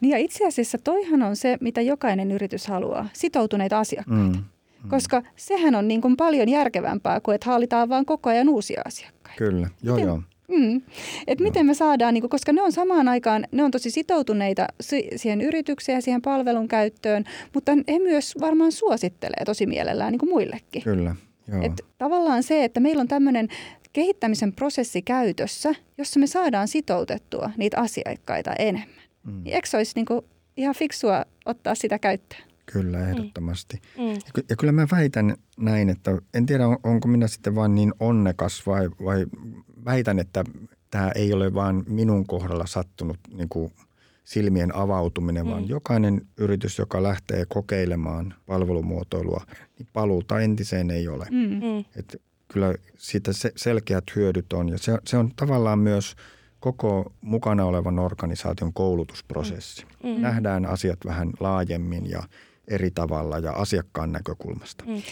[0.00, 4.38] Niin ja itse asiassa toihan on se, mitä jokainen yritys haluaa, sitoutuneita asiakkaita.
[4.38, 4.44] Mm.
[4.82, 4.88] Mm.
[4.88, 9.38] Koska sehän on niin kuin paljon järkevämpää kuin, että haalitaan vaan koko ajan uusia asiakkaita.
[9.38, 10.22] Kyllä, joo Miten, joo.
[10.48, 10.82] Mm.
[11.26, 14.66] Et miten me saadaan, niin koska ne on samaan aikaan, ne on tosi sitoutuneita
[15.16, 20.82] siihen yritykseen ja siihen palvelun käyttöön, mutta he myös varmaan suosittelee tosi mielellään niin muillekin.
[20.82, 21.16] Kyllä,
[21.48, 21.62] joo.
[21.62, 23.48] Et tavallaan se, että meillä on tämmöinen
[23.92, 28.88] kehittämisen prosessi käytössä, jossa me saadaan sitoutettua niitä asiakkaita enemmän.
[29.26, 29.42] Mm.
[29.44, 30.22] Niin eikö se olisi niin
[30.56, 32.47] ihan fiksua ottaa sitä käyttöön?
[32.72, 33.04] Kyllä, mm.
[33.04, 33.80] ehdottomasti.
[33.98, 34.08] Mm.
[34.08, 38.66] Ja, ja kyllä mä väitän näin, että en tiedä onko minä sitten vain niin onnekas
[38.66, 39.26] vai, vai
[39.84, 40.44] väitän, että
[40.90, 43.72] tämä ei ole vain minun kohdalla sattunut niin kuin
[44.24, 45.50] silmien avautuminen, mm.
[45.50, 49.44] vaan jokainen yritys, joka lähtee kokeilemaan palvelumuotoilua,
[49.78, 51.26] niin paluuta entiseen ei ole.
[51.30, 51.50] Mm.
[51.50, 51.84] mm.
[51.96, 56.16] Et kyllä siitä selkeät hyödyt on ja se, se on tavallaan myös
[56.60, 59.86] koko mukana olevan organisaation koulutusprosessi.
[60.02, 60.10] Mm.
[60.10, 60.20] mm.
[60.20, 62.22] Nähdään asiat vähän laajemmin ja
[62.70, 64.84] eri tavalla ja asiakkaan näkökulmasta.
[64.86, 65.02] Mm.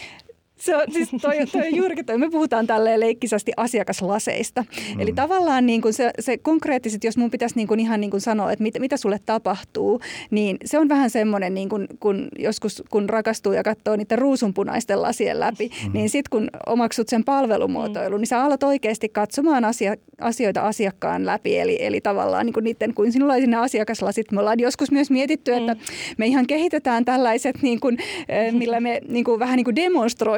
[0.57, 2.17] Se on, siis toi, toi juurikin toi.
[2.17, 4.61] Me puhutaan tälleen leikkisästi asiakaslaseista.
[4.61, 4.99] Mm.
[4.99, 8.21] Eli tavallaan niin kuin se, se konkreettiset, jos mun pitäisi niin kuin ihan niin kuin
[8.21, 10.01] sanoa, että mit, mitä sulle tapahtuu,
[10.31, 15.01] niin se on vähän semmoinen, niin kuin, kun joskus kun rakastuu ja katsoo niiden ruusunpunaisten
[15.01, 15.93] lasien läpi, mm.
[15.93, 18.21] niin sitten kun omaksut sen palvelumuotoilun, mm.
[18.21, 21.57] niin sä alat oikeasti katsomaan asia, asioita asiakkaan läpi.
[21.59, 25.11] Eli, eli tavallaan niin kuin niiden, kun sinulla olisi ne asiakaslasit, me ollaan joskus myös
[25.11, 25.79] mietitty, että mm.
[26.17, 27.97] me ihan kehitetään tällaiset, niin kuin,
[28.29, 29.75] eh, millä me niin kuin, vähän niin kuin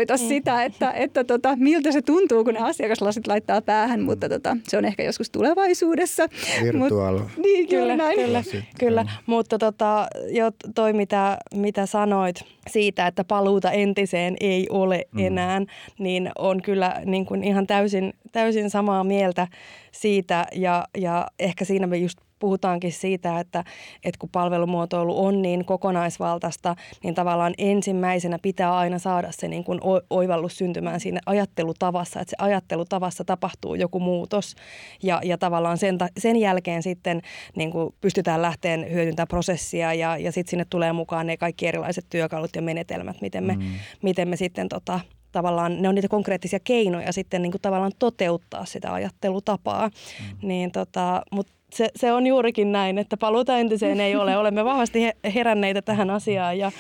[0.10, 0.28] demonstroita mm.
[0.28, 4.78] sitä, että, että tota, miltä se tuntuu, kun ne asiakaslasit laittaa päähän, mutta tota, se
[4.78, 6.28] on ehkä joskus tulevaisuudessa.
[6.64, 7.20] Virtuaali.
[7.20, 8.20] Mut, niin, kyllä, näin.
[8.20, 8.44] Kyllä,
[8.80, 9.06] kyllä.
[9.26, 15.20] mutta tota, jo toi mitä, mitä sanoit siitä, että paluuta entiseen ei ole mm.
[15.20, 15.62] enää,
[16.00, 19.48] niin on kyllä niin kuin ihan täysin, täysin samaa mieltä
[19.92, 23.64] siitä ja, ja ehkä siinä me just puhutaankin siitä, että,
[24.04, 29.80] että kun palvelumuotoilu on niin kokonaisvaltaista, niin tavallaan ensimmäisenä pitää aina saada se niin kuin
[30.10, 34.56] oivallus syntymään siinä ajattelutavassa, että se ajattelutavassa tapahtuu joku muutos
[35.04, 37.22] ja, ja tavallaan sen, sen jälkeen sitten
[37.56, 42.06] niin kuin pystytään lähteen hyödyntämään prosessia ja, ja sitten sinne tulee mukaan ne kaikki erilaiset
[42.10, 43.64] työkalut ja menetelmät, miten me, mm.
[44.02, 45.00] miten me sitten tota,
[45.32, 49.88] tavallaan, ne on niitä konkreettisia keinoja sitten niin kuin tavallaan toteuttaa sitä ajattelutapaa.
[49.88, 50.48] Mm.
[50.48, 54.38] Niin tota, mutta se, se on juurikin näin, että paluuta entiseen ei ole.
[54.38, 55.00] Olemme vahvasti
[55.36, 56.72] heränneitä tähän asiaan ja,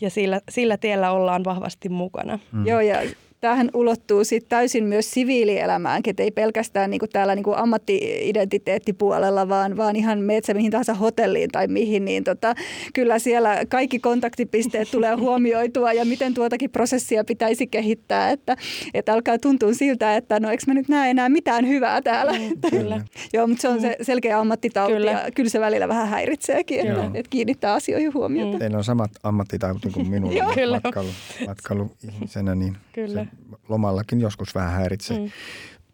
[0.00, 2.38] ja sillä, sillä tiellä ollaan vahvasti mukana.
[2.52, 2.66] Mm.
[2.66, 2.96] Joo, ja
[3.40, 9.48] tämähän ulottuu sitten täysin myös siviilielämään, että ei pelkästään niin kuin täällä niin kuin ammatti-identiteettipuolella,
[9.48, 12.54] vaan, vaan ihan metsä mihin tahansa hotelliin tai mihin, niin tota,
[12.94, 18.56] kyllä siellä kaikki kontaktipisteet tulee huomioitua ja miten tuotakin prosessia pitäisi kehittää, että,
[18.94, 22.32] että alkaa tuntua siltä, että no eikö mä nyt näe enää mitään hyvää täällä.
[22.32, 23.00] Mm, kyllä.
[23.32, 25.10] Joo, mutta se on se selkeä ammattitauti kyllä.
[25.10, 28.52] ja kyllä se välillä vähän häiritseekin, että, että kiinnittää asioihin huomiota.
[28.52, 28.58] Mm.
[28.58, 30.44] Teillä on samat ammattitauti kuin minulla
[30.82, 31.08] matkailu,
[31.46, 33.26] matkailuihmisenä, niin kyllä
[33.68, 35.18] lomallakin joskus vähän häiritsee.
[35.18, 35.30] Mm.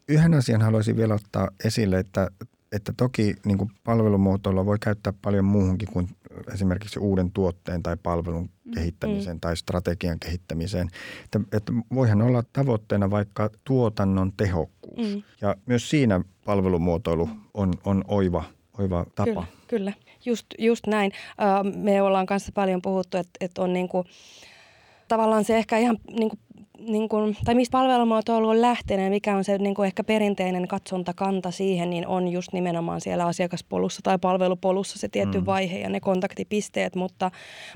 [0.08, 2.30] Yhden asian haluaisin vielä ottaa esille, että,
[2.72, 6.08] että toki niin kuin palvelumuotoilua voi käyttää paljon muuhunkin kuin
[6.54, 8.72] esimerkiksi uuden tuotteen tai palvelun mm.
[8.72, 9.40] kehittämiseen mm.
[9.40, 10.88] tai strategian kehittämiseen.
[11.24, 15.14] Että, että voihan olla tavoitteena vaikka tuotannon tehokkuus.
[15.14, 15.22] Mm.
[15.40, 18.44] Ja myös siinä palvelumuotoilu on, on oiva,
[18.78, 19.24] oiva tapa.
[19.24, 19.92] Kyllä, kyllä.
[20.24, 21.12] Just, just näin.
[21.76, 24.06] Me ollaan kanssa paljon puhuttu, että, että on niin kuin,
[25.08, 26.40] tavallaan se ehkä ihan niin kuin
[26.78, 31.50] niin kuin, tai mistä palvelumuotoilu on lähtenyt mikä on se niin kuin ehkä perinteinen katsontakanta
[31.50, 35.46] siihen, niin on just nimenomaan siellä asiakaspolussa tai palvelupolussa se tietty mm.
[35.46, 37.30] vaihe ja ne kontaktipisteet, mutta,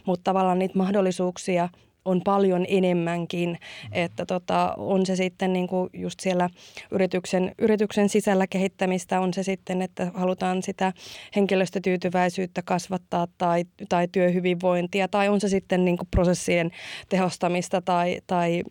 [0.07, 1.69] mutta tavallaan niitä mahdollisuuksia–
[2.05, 3.59] on paljon enemmänkin,
[3.93, 6.51] että tota, on se sitten niin kuin just siellä
[6.91, 10.93] yrityksen, yrityksen sisällä kehittämistä, on se sitten, että halutaan sitä
[11.37, 16.71] henkilöstötyytyväisyyttä kasvattaa tai, tai työhyvinvointia, tai on se sitten niin kuin prosessien
[17.09, 18.63] tehostamista tai, tai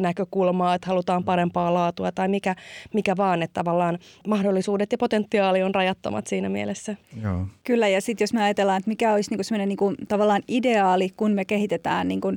[0.00, 2.54] näkökulmaa, että halutaan parempaa laatua tai mikä,
[2.94, 6.96] mikä vaan, että tavallaan mahdollisuudet ja potentiaali on rajattomat siinä mielessä.
[7.22, 7.46] Joo.
[7.64, 11.10] Kyllä, ja sitten jos me ajatellaan, että mikä olisi niin kuin niin kuin tavallaan ideaali,
[11.16, 12.31] kun me kehitetään niin kuin,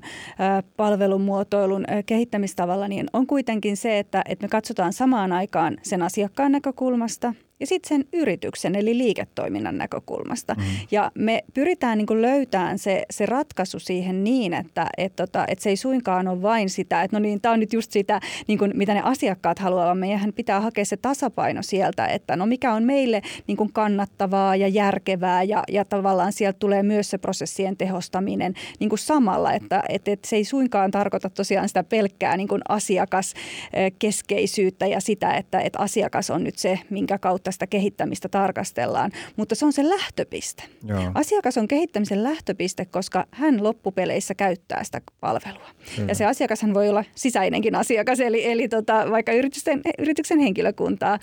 [0.78, 7.34] palvelumuotoilun kehittämistavalla, niin on kuitenkin se, että, että me katsotaan samaan aikaan sen asiakkaan näkökulmasta–
[7.60, 10.54] ja sitten sen yrityksen eli liiketoiminnan näkökulmasta.
[10.54, 10.64] Mm.
[10.92, 15.70] Ja me pyritään niin löytämään se, se ratkaisu siihen niin, että et tota, et se
[15.70, 18.72] ei suinkaan ole vain sitä, että no niin, tämä on nyt just sitä, niin kuin,
[18.76, 20.00] mitä ne asiakkaat haluavat.
[20.00, 24.68] Meidän pitää hakea se tasapaino sieltä, että no mikä on meille niin kuin kannattavaa ja
[24.68, 30.08] järkevää ja, ja tavallaan sieltä tulee myös se prosessien tehostaminen niin kuin samalla, että et,
[30.08, 35.74] et se ei suinkaan tarkoita tosiaan sitä pelkkää niin kuin asiakaskeskeisyyttä ja sitä, että et
[35.78, 40.64] asiakas on nyt se, minkä kautta kautta sitä kehittämistä tarkastellaan, mutta se on se lähtöpiste.
[40.88, 41.12] Joo.
[41.14, 45.68] Asiakas on kehittämisen lähtöpiste, koska hän loppupeleissä käyttää sitä palvelua.
[45.96, 46.08] Kyllä.
[46.08, 51.20] Ja se asiakashan voi olla sisäinenkin asiakas, eli, eli tota, vaikka yritysten, yrityksen henkilökuntaa.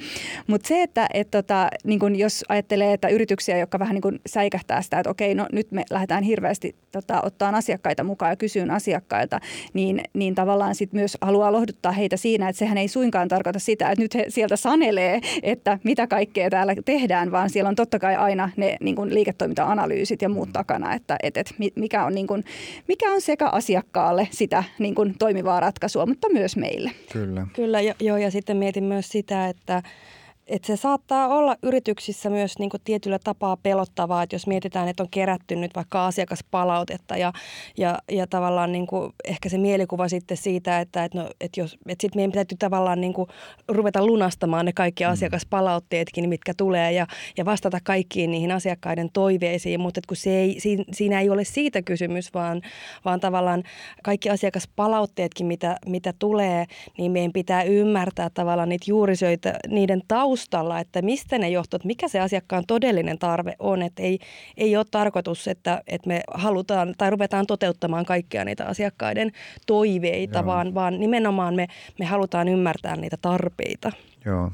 [0.47, 4.21] Mutta se, että et tota, niin kun jos ajattelee, että yrityksiä, jotka vähän niin kun
[4.27, 8.71] säikähtää sitä, että okei, no nyt me lähdetään hirveästi tota, ottaa asiakkaita mukaan ja kysyyn
[8.71, 9.41] asiakkailta,
[9.75, 13.91] niin, niin tavallaan sit myös haluaa lohduttaa heitä siinä, että sehän ei suinkaan tarkoita sitä,
[13.91, 18.17] että nyt he sieltä sanelee, että mitä kaikkea täällä tehdään, vaan siellä on totta kai
[18.17, 20.53] aina ne niin kuin liiketoiminta-analyysit ja muut mm.
[20.53, 22.45] takana, että et, et mikä, on, niin kuin,
[22.89, 26.91] mikä on sekä asiakkaalle sitä niin kuin toimivaa ratkaisua, mutta myös meille.
[27.13, 27.47] Kyllä.
[27.53, 29.83] Kyllä, jo, joo, ja sitten mietin myös sitä, että
[30.53, 35.03] et se saattaa olla yrityksissä myös niin kuin tietyllä tapaa pelottavaa, että jos mietitään, että
[35.03, 37.33] on kerätty nyt vaikka asiakaspalautetta ja,
[37.79, 41.79] ja, ja tavallaan niin kuin ehkä se mielikuva sitten siitä, että, että, no, että, jos,
[41.89, 43.29] että sitten meidän täytyy tavallaan niin kuin
[43.69, 45.11] ruveta lunastamaan ne kaikki mm.
[45.11, 50.59] asiakaspalautteetkin, mitkä tulee ja, ja vastata kaikkiin niihin asiakkaiden toiveisiin, mutta kun se ei,
[50.93, 52.63] siinä ei ole siitä kysymys, vaan,
[53.05, 53.63] vaan tavallaan
[54.03, 56.67] kaikki asiakaspalautteetkin, mitä, mitä tulee,
[56.99, 60.42] niin meidän pitää ymmärtää tavallaan niitä juurisyitä niiden taustalla,
[60.81, 63.83] että mistä ne johtuu, että mikä se asiakkaan todellinen tarve on.
[63.83, 64.19] Että ei,
[64.57, 69.33] ei ole tarkoitus, että, että me halutaan tai ruvetaan toteuttamaan kaikkia niitä asiakkaiden
[69.67, 71.67] toiveita, vaan, vaan nimenomaan me,
[71.99, 73.93] me halutaan ymmärtää niitä tarpeita.
[74.25, 74.51] Joo,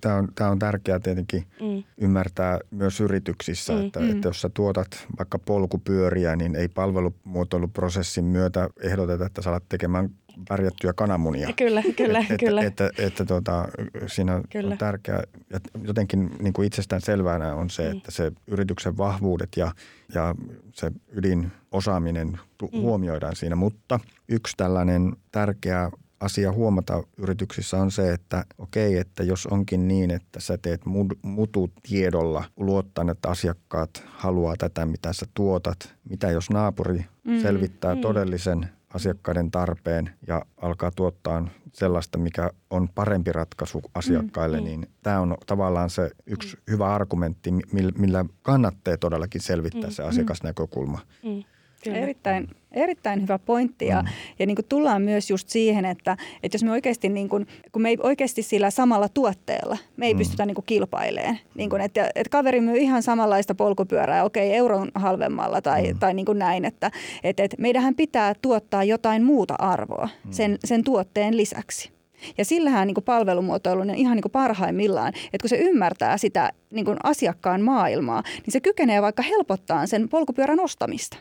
[0.00, 1.84] tämä on, tämä on tärkeää tietenkin mm.
[1.98, 3.86] ymmärtää myös yrityksissä, mm.
[3.86, 4.10] Että, mm.
[4.10, 10.10] että jos sä tuotat vaikka polkupyöriä, niin ei palvelumuotoiluprosessin myötä ehdoteta, että sä alat tekemään
[10.50, 11.48] värjättyjä kananmunia.
[11.56, 12.62] Kyllä, kyllä, että, kyllä.
[12.62, 13.68] Että, että, että tuota,
[14.06, 14.72] siinä kyllä.
[14.72, 17.96] on tärkeää, ja jotenkin niin kuin itsestään selvänä on se, mm.
[17.96, 19.72] että se yrityksen vahvuudet ja,
[20.14, 20.34] ja
[20.72, 22.80] se ydinosaaminen mm.
[22.80, 25.90] huomioidaan siinä, mutta yksi tällainen tärkeä
[26.20, 30.80] asia huomata yrityksissä on se, että okei, että jos onkin niin, että sä teet
[31.22, 38.00] mututiedolla luottaen, että asiakkaat haluaa tätä, mitä sä tuotat, mitä jos naapuri mm, selvittää mm.
[38.00, 44.66] todellisen asiakkaiden tarpeen ja alkaa tuottaa sellaista, mikä on parempi ratkaisu asiakkaille, mm, mm.
[44.66, 46.62] niin tämä on tavallaan se yksi mm.
[46.70, 47.50] hyvä argumentti,
[47.98, 50.08] millä kannattaa todellakin selvittää mm, se mm.
[50.08, 50.98] asiakasnäkökulma.
[51.24, 51.44] Mm.
[51.84, 51.98] Kyllä.
[51.98, 54.08] Erittäin, erittäin hyvä pointti ja, mm.
[54.38, 57.82] ja niin kuin tullaan myös just siihen, että, että jos me oikeasti, niin kuin, kun
[57.82, 60.18] me ei oikeasti sillä samalla tuotteella, me ei mm.
[60.18, 61.38] pystytä niin kuin kilpailemaan.
[61.54, 65.98] Niin kuin, että, että kaveri myy ihan samanlaista polkupyörää, okei euron halvemmalla tai, mm.
[65.98, 66.90] tai niin kuin näin, että,
[67.24, 70.32] että, että meidähän pitää tuottaa jotain muuta arvoa mm.
[70.32, 71.96] sen, sen tuotteen lisäksi.
[72.38, 76.52] Ja sillähän niin kuin palvelumuotoilu on ihan niin kuin parhaimmillaan, että kun se ymmärtää sitä
[76.70, 81.16] niin kuin asiakkaan maailmaa, niin se kykenee vaikka helpottaa sen polkupyörän ostamista.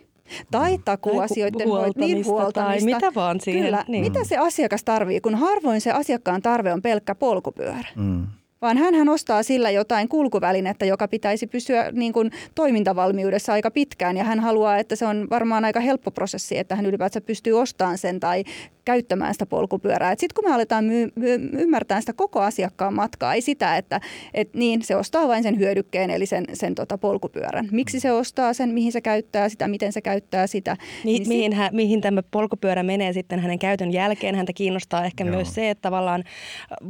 [0.51, 2.61] Tai takuasioiden niin huoltamista.
[2.61, 3.63] Tai mitä vaan siihen.
[3.63, 4.03] Kyllä, niin.
[4.03, 7.87] mitä se asiakas tarvii, kun harvoin se asiakkaan tarve on pelkkä polkupyörä.
[7.95, 8.27] Mm
[8.65, 14.23] vaan hän ostaa sillä jotain kulkuvälinettä, joka pitäisi pysyä niin kuin toimintavalmiudessa aika pitkään ja
[14.23, 18.19] hän haluaa, että se on varmaan aika helppo prosessi, että hän ylipäätään pystyy ostamaan sen
[18.19, 18.43] tai
[18.85, 20.15] käyttämään sitä polkupyörää.
[20.17, 24.01] Sitten kun me aletaan my- my- ymmärtää sitä koko asiakkaan matkaa, ei sitä, että
[24.33, 27.69] et niin, se ostaa vain sen hyödykkeen, eli sen, sen tota polkupyörän.
[27.71, 30.77] Miksi se ostaa sen, mihin se käyttää sitä, miten se käyttää sitä.
[31.03, 31.57] Mi- niin mihin, sit...
[31.57, 34.35] hän, mihin tämä polkupyörä menee sitten hänen käytön jälkeen.
[34.35, 35.35] Häntä kiinnostaa ehkä Joo.
[35.35, 36.23] myös se, että tavallaan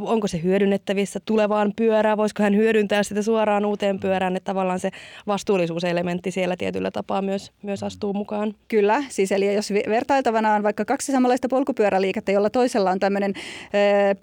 [0.02, 4.90] onko se hyödynnettävissä tulevaan pyörään, voisiko hän hyödyntää sitä suoraan uuteen pyörään, että tavallaan se
[5.28, 8.54] vastuullisuuselementti siellä tietyllä tapaa myös, myös astuu mukaan.
[8.68, 13.34] Kyllä, siis eli jos vertailtavana on vaikka kaksi samanlaista polkupyörää, polkupyöräliikettä, jolla toisella on tämmöinen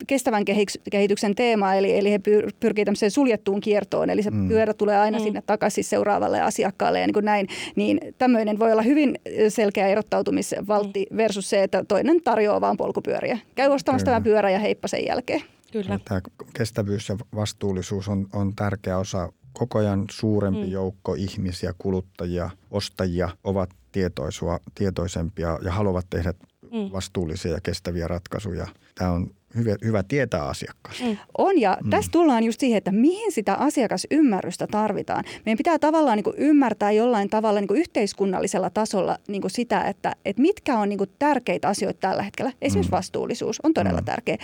[0.06, 0.44] kestävän
[0.90, 2.20] kehityksen teema, eli, eli he
[2.60, 4.48] pyrkii tämmöiseen suljettuun kiertoon, eli se mm.
[4.48, 5.24] pyörä tulee aina mm.
[5.24, 11.06] sinne takaisin seuraavalle asiakkaalle ja niin kuin näin, niin tämmöinen voi olla hyvin selkeä erottautumisvaltti
[11.10, 11.16] mm.
[11.16, 13.38] versus se, että toinen tarjoaa vaan polkupyöriä.
[13.54, 15.42] Käy ostamassa tämä pyörä ja heippa sen jälkeen.
[15.72, 16.00] Kyllä.
[16.04, 16.20] Tämä
[16.54, 20.72] kestävyys ja vastuullisuus on, on tärkeä osa koko ajan suurempi mm.
[20.72, 26.34] joukko ihmisiä, kuluttajia, ostajia ovat tietoisua, tietoisempia ja haluavat tehdä
[26.72, 26.92] mm.
[26.92, 28.66] vastuullisia ja kestäviä ratkaisuja.
[28.94, 31.04] Tämä on hyvä, hyvä tietää asiakkaasta.
[31.04, 31.16] Mm.
[31.38, 31.90] On ja mm.
[31.90, 35.24] tässä tullaan just siihen, että mihin sitä asiakasymmärrystä tarvitaan.
[35.46, 39.80] Meidän pitää tavallaan niin kuin ymmärtää jollain tavalla niin kuin yhteiskunnallisella tasolla niin kuin sitä,
[39.80, 42.52] että, että mitkä on niin kuin tärkeitä asioita tällä hetkellä.
[42.62, 42.96] Esimerkiksi mm.
[42.96, 44.04] vastuullisuus on todella mm.
[44.04, 44.36] tärkeä.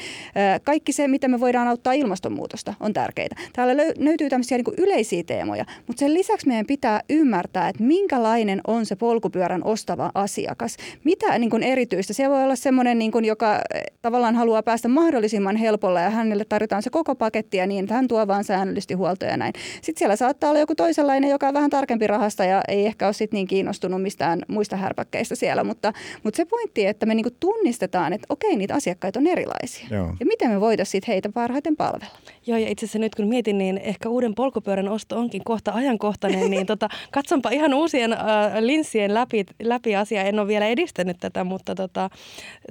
[0.65, 3.29] Kaikki se, miten me voidaan auttaa ilmastonmuutosta, on tärkeää.
[3.53, 8.61] Täällä löytyy tämmöisiä niin kuin yleisiä teemoja, mutta sen lisäksi meidän pitää ymmärtää, että minkälainen
[8.67, 10.77] on se polkupyörän ostava asiakas.
[11.05, 12.13] Mitä niin kuin erityistä?
[12.13, 13.61] Se voi olla semmoinen, niin kuin, joka
[14.03, 18.09] tavallaan haluaa päästä mahdollisimman helpolla ja hänelle tarjotaan se koko paketti ja niin, että hän
[18.09, 19.53] tuo vaan säännöllisesti huoltoja ja näin.
[19.83, 23.13] Sitten siellä saattaa olla joku toisenlainen, joka on vähän tarkempi rahasta ja ei ehkä ole
[23.13, 25.93] sit niin kiinnostunut mistään muista härpäkkeistä siellä, mutta,
[26.23, 29.87] mutta se pointti, että me niinku tunnistetaan, että okei, niitä asiakkaita on erilaisia.
[29.91, 30.15] Joo.
[30.21, 32.19] Ja miten me voitaisiin heitä parhaiten palvella.
[32.47, 36.51] Joo, ja itse asiassa nyt kun mietin, niin ehkä uuden polkupyörän osto onkin kohta ajankohtainen,
[36.51, 38.19] niin tota, katsonpa ihan uusien äh,
[38.61, 40.25] linssien läpi, läpi asiaa.
[40.25, 42.11] En ole vielä edistänyt tätä, mutta tota,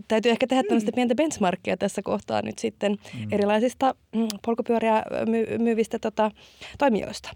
[0.08, 0.96] täytyy ehkä tehdä tämmöistä mm.
[0.96, 3.28] pientä benchmarkia tässä kohtaa nyt sitten mm.
[3.32, 6.32] erilaisista mm, polkupyöriä my- myyvistä tota,
[6.78, 7.30] toimijoista.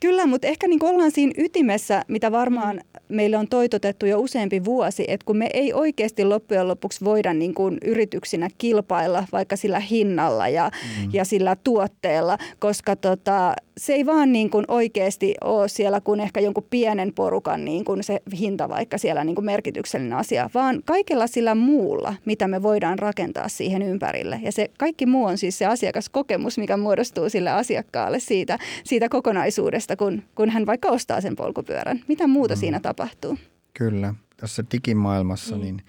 [0.00, 5.04] Kyllä, mutta ehkä niin ollaan siinä ytimessä, mitä varmaan meille on toitotettu jo useampi vuosi,
[5.08, 10.48] että kun me ei oikeasti loppujen lopuksi voida niin kuin yrityksinä kilpailla vaikka sillä hinnalla
[10.48, 11.10] ja, mm.
[11.12, 16.40] ja sillä tuotteella, koska tota, se ei vaan niin kuin oikeasti ole siellä kuin ehkä
[16.40, 21.26] jonkun pienen porukan niin kuin se hinta vaikka siellä niin kuin merkityksellinen asia, vaan kaikella
[21.26, 24.40] sillä muulla, mitä me voidaan rakentaa siihen ympärille.
[24.42, 29.96] Ja se kaikki muu on siis se asiakaskokemus, mikä muodostuu sille asiakkaalle siitä, siitä kokonaisuudesta,
[29.96, 32.00] kun, kun hän vaikka ostaa sen polkupyörän.
[32.08, 32.58] Mitä muuta mm.
[32.58, 33.38] siinä tapahtuu?
[33.74, 34.14] Kyllä.
[34.36, 35.60] Tässä digimaailmassa mm.
[35.60, 35.82] niin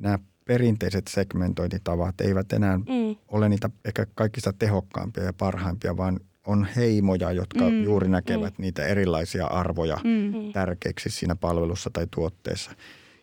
[0.00, 3.16] nämä perinteiset segmentointitavat eivät enää mm.
[3.28, 7.84] ole niitä ehkä kaikista tehokkaampia ja parhaimpia, vaan on heimoja, jotka mm.
[7.84, 8.62] juuri näkevät mm.
[8.62, 10.52] niitä erilaisia arvoja mm.
[10.52, 12.70] tärkeiksi siinä palvelussa tai tuotteessa.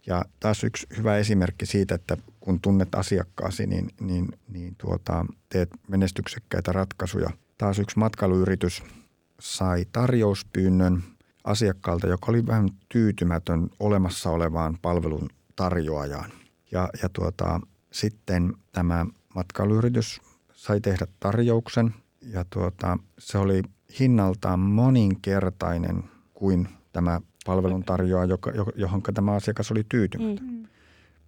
[0.06, 5.70] Ja taas yksi hyvä esimerkki siitä, että kun tunnet asiakkaasi, niin, niin, niin tuota, teet
[5.88, 7.30] menestyksekkäitä ratkaisuja.
[7.58, 8.84] Taas yksi matkailuyritys
[9.40, 11.04] sai tarjouspyynnön
[11.44, 16.32] asiakkaalta, joka oli vähän tyytymätön olemassa olevaan palvelun tarjoajaan.
[16.72, 17.60] Ja, ja tuota,
[17.92, 19.06] sitten tämä
[19.36, 20.22] matkailuyritys
[20.54, 21.94] sai tehdä tarjouksen
[22.34, 23.64] ja tuota, se oli
[24.00, 26.04] hinnaltaan moninkertainen
[26.34, 30.48] kuin tämä palveluntarjoaja, joka, johon tämä asiakas oli tyytymätön.
[30.48, 30.68] Mm.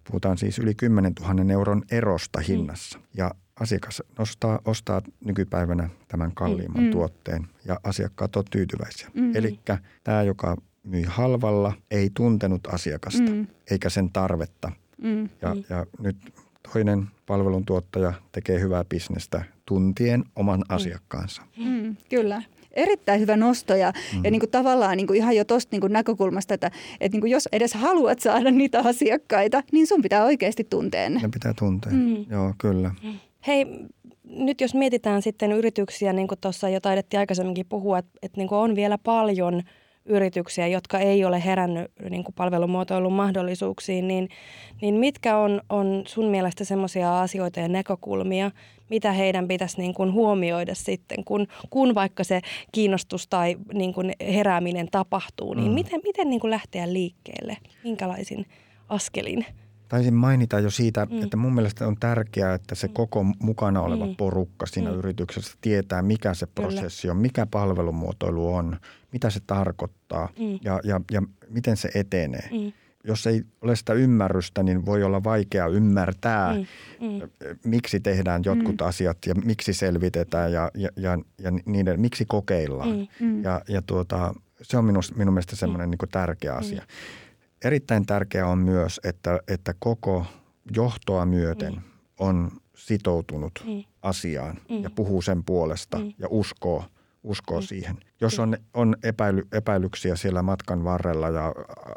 [0.04, 2.98] Puhutaan siis yli 10 000 euron erosta hinnassa.
[2.98, 3.04] Mm.
[3.14, 3.30] Ja
[3.60, 6.90] asiakas ostaa, ostaa nykypäivänä tämän kalliimman mm.
[6.90, 9.10] tuotteen ja asiakkaat ovat tyytyväisiä.
[9.14, 9.36] Mm.
[9.36, 9.60] Eli
[10.04, 13.46] tämä, joka myi halvalla, ei tuntenut asiakasta mm.
[13.70, 14.72] eikä sen tarvetta.
[15.02, 15.28] Mm.
[15.42, 15.64] Ja, mm.
[15.70, 16.16] ja nyt
[16.72, 20.74] toinen palveluntuottaja tekee hyvää bisnestä tuntien oman mm.
[20.74, 21.42] asiakkaansa.
[21.56, 22.42] Mm, kyllä
[22.72, 24.24] erittäin hyvä nosto ja, mm.
[24.24, 27.30] ja niin kuin tavallaan niin kuin ihan jo tuosta niin näkökulmasta, että, että niin kuin
[27.30, 31.20] jos edes haluat saada niitä asiakkaita, niin sun pitää oikeasti tuntea ne.
[31.20, 32.24] Ne pitää tuntea, mm.
[32.30, 32.90] joo kyllä.
[33.46, 33.66] Hei,
[34.24, 38.48] nyt jos mietitään sitten yrityksiä, niin kuin tuossa jo taidettiin aikaisemminkin puhua, että, että niin
[38.48, 39.62] kuin on vielä paljon–
[40.06, 44.28] yrityksiä, jotka ei ole herännyt niin kuin palvelumuotoilun mahdollisuuksiin, niin,
[44.82, 48.50] niin mitkä on, on sun mielestä semmoisia asioita ja näkökulmia,
[48.90, 52.40] mitä heidän pitäisi niin kuin huomioida sitten, kun, kun vaikka se
[52.72, 55.74] kiinnostus tai niin kuin herääminen tapahtuu, niin mm.
[55.74, 58.46] miten, miten niin kuin lähteä liikkeelle, minkälaisin
[58.88, 59.46] askelin?
[59.88, 61.22] Taisin mainita jo siitä, mm.
[61.22, 64.16] että mun mielestä on tärkeää, että se koko mukana oleva mm.
[64.16, 64.98] porukka siinä mm.
[64.98, 67.12] yrityksessä tietää, mikä se prosessi Kyllä.
[67.12, 68.76] on, mikä palvelumuotoilu on,
[69.12, 70.58] mitä se tarkoittaa mm.
[70.64, 72.48] ja, ja, ja miten se etenee.
[72.52, 72.72] Mm.
[73.04, 76.66] Jos ei ole sitä ymmärrystä, niin voi olla vaikea ymmärtää, mm.
[77.00, 77.28] Mm.
[77.64, 78.86] miksi tehdään jotkut mm.
[78.86, 82.88] asiat ja miksi selvitetään ja, ja, ja, ja niiden, miksi kokeillaan.
[82.88, 83.26] Mm.
[83.26, 83.42] Mm.
[83.42, 85.90] Ja, ja tuota, se on minun, minun mielestä semmoinen mm.
[85.90, 86.80] niin tärkeä asia.
[86.80, 86.86] Mm.
[87.64, 90.26] Erittäin tärkeää on myös, että, että koko
[90.76, 91.80] johtoa myöten mm.
[92.18, 93.84] on sitoutunut mm.
[94.02, 94.82] asiaan mm.
[94.82, 96.12] ja puhuu sen puolesta mm.
[96.18, 96.84] ja uskoo,
[97.22, 97.66] uskoo mm.
[97.66, 97.96] siihen.
[98.20, 101.54] Jos on, on epäily, epäilyksiä siellä matkan varrella ja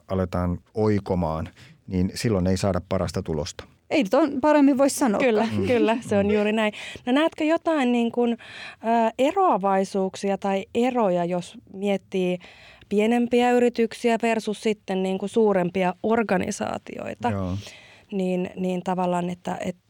[0.08, 1.50] aletaan oikomaan,
[1.88, 3.64] niin silloin ei saada parasta tulosta.
[3.90, 5.20] Ei nyt on paremmin voi sanoa.
[5.20, 5.68] Kyllä, mm.
[5.68, 6.74] kyllä, se on juuri näin.
[7.06, 12.40] No näetkö jotain niin kuin, ä, eroavaisuuksia tai eroja, jos miettii
[12.90, 17.58] pienempiä yrityksiä versus sitten niin kuin suurempia organisaatioita, Joo.
[18.12, 19.82] Niin, niin tavallaan, että, että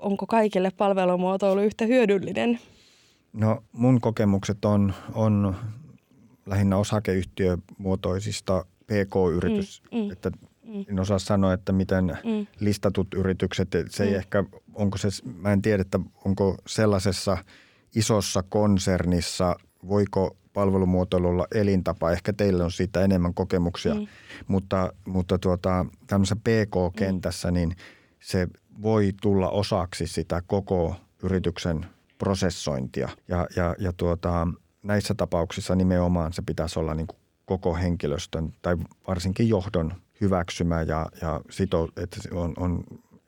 [0.00, 2.58] onko kaikille palvelumuotoilu yhtä hyödyllinen?
[3.32, 5.56] No mun kokemukset on, on
[6.46, 10.30] lähinnä osakeyhtiömuotoisista PK-yritys, mm, mm, että
[10.64, 10.84] mm.
[10.88, 12.46] en osaa sanoa, että miten mm.
[12.60, 14.16] listatut yritykset, se ei mm.
[14.16, 17.38] ehkä, onko se, mä en tiedä, että onko sellaisessa
[17.94, 19.56] isossa konsernissa,
[19.88, 22.12] voiko palvelumuotoilulla elintapa.
[22.12, 24.06] Ehkä teillä on siitä enemmän kokemuksia, mm.
[24.46, 27.76] mutta, mutta tuota, tämmöisessä PK-kentässä niin
[28.20, 28.48] se
[28.82, 31.86] voi tulla osaksi sitä koko yrityksen
[32.18, 33.08] prosessointia.
[33.28, 34.48] Ja, ja, ja tuota,
[34.82, 38.76] näissä tapauksissa nimenomaan se pitäisi olla niin kuin koko henkilöstön tai
[39.08, 42.84] varsinkin johdon hyväksymä ja, ja sito, että on, on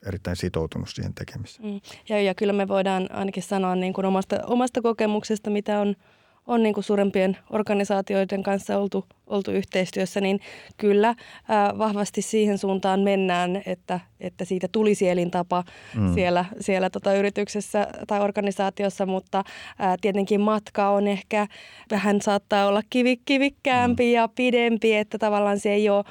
[0.07, 1.69] erittäin sitoutunut siihen tekemiseen.
[1.69, 1.81] Mm.
[2.09, 5.95] Ja, ja kyllä me voidaan ainakin sanoa niin kuin omasta, omasta kokemuksesta, mitä on–
[6.49, 10.41] on niin kuin suurempien organisaatioiden kanssa oltu, oltu yhteistyössä, niin
[10.77, 11.15] kyllä
[11.49, 15.65] ää, vahvasti siihen suuntaan mennään, että, että siitä tulisi elintapa
[15.97, 16.15] mm.
[16.15, 19.45] siellä, siellä tota yrityksessä tai organisaatiossa, mutta
[19.79, 21.47] ää, tietenkin matka on ehkä
[21.91, 22.83] vähän saattaa olla
[23.25, 24.13] kivikkäämpi mm.
[24.13, 26.05] ja pidempi, että tavallaan se ei ole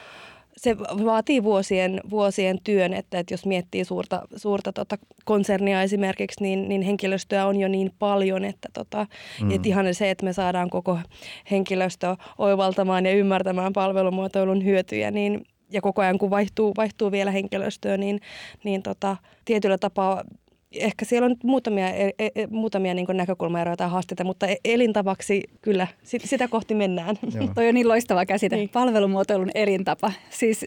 [0.57, 6.69] se vaatii vuosien, vuosien työn, että, että jos miettii suurta, suurta tota konsernia esimerkiksi, niin,
[6.69, 9.07] niin henkilöstöä on jo niin paljon, että, tota,
[9.41, 9.51] mm.
[9.51, 10.99] että ihan se, että me saadaan koko
[11.51, 17.97] henkilöstö oivaltamaan ja ymmärtämään palvelumuotoilun hyötyjä, niin ja koko ajan kun vaihtuu, vaihtuu vielä henkilöstöä,
[17.97, 18.21] niin,
[18.63, 20.23] niin tota, tietyllä tapaa
[20.71, 25.43] ehkä siellä on muutamia, e, e, e muutamia niin näkökulmaeroja tai haasteita, mutta e, elintavaksi
[25.61, 27.15] kyllä sitä kohti mennään.
[27.55, 28.55] Toi on niin loistava käsite.
[28.55, 28.69] Niin.
[28.69, 30.11] Palvelumuotoilun elintapa.
[30.29, 30.65] Siis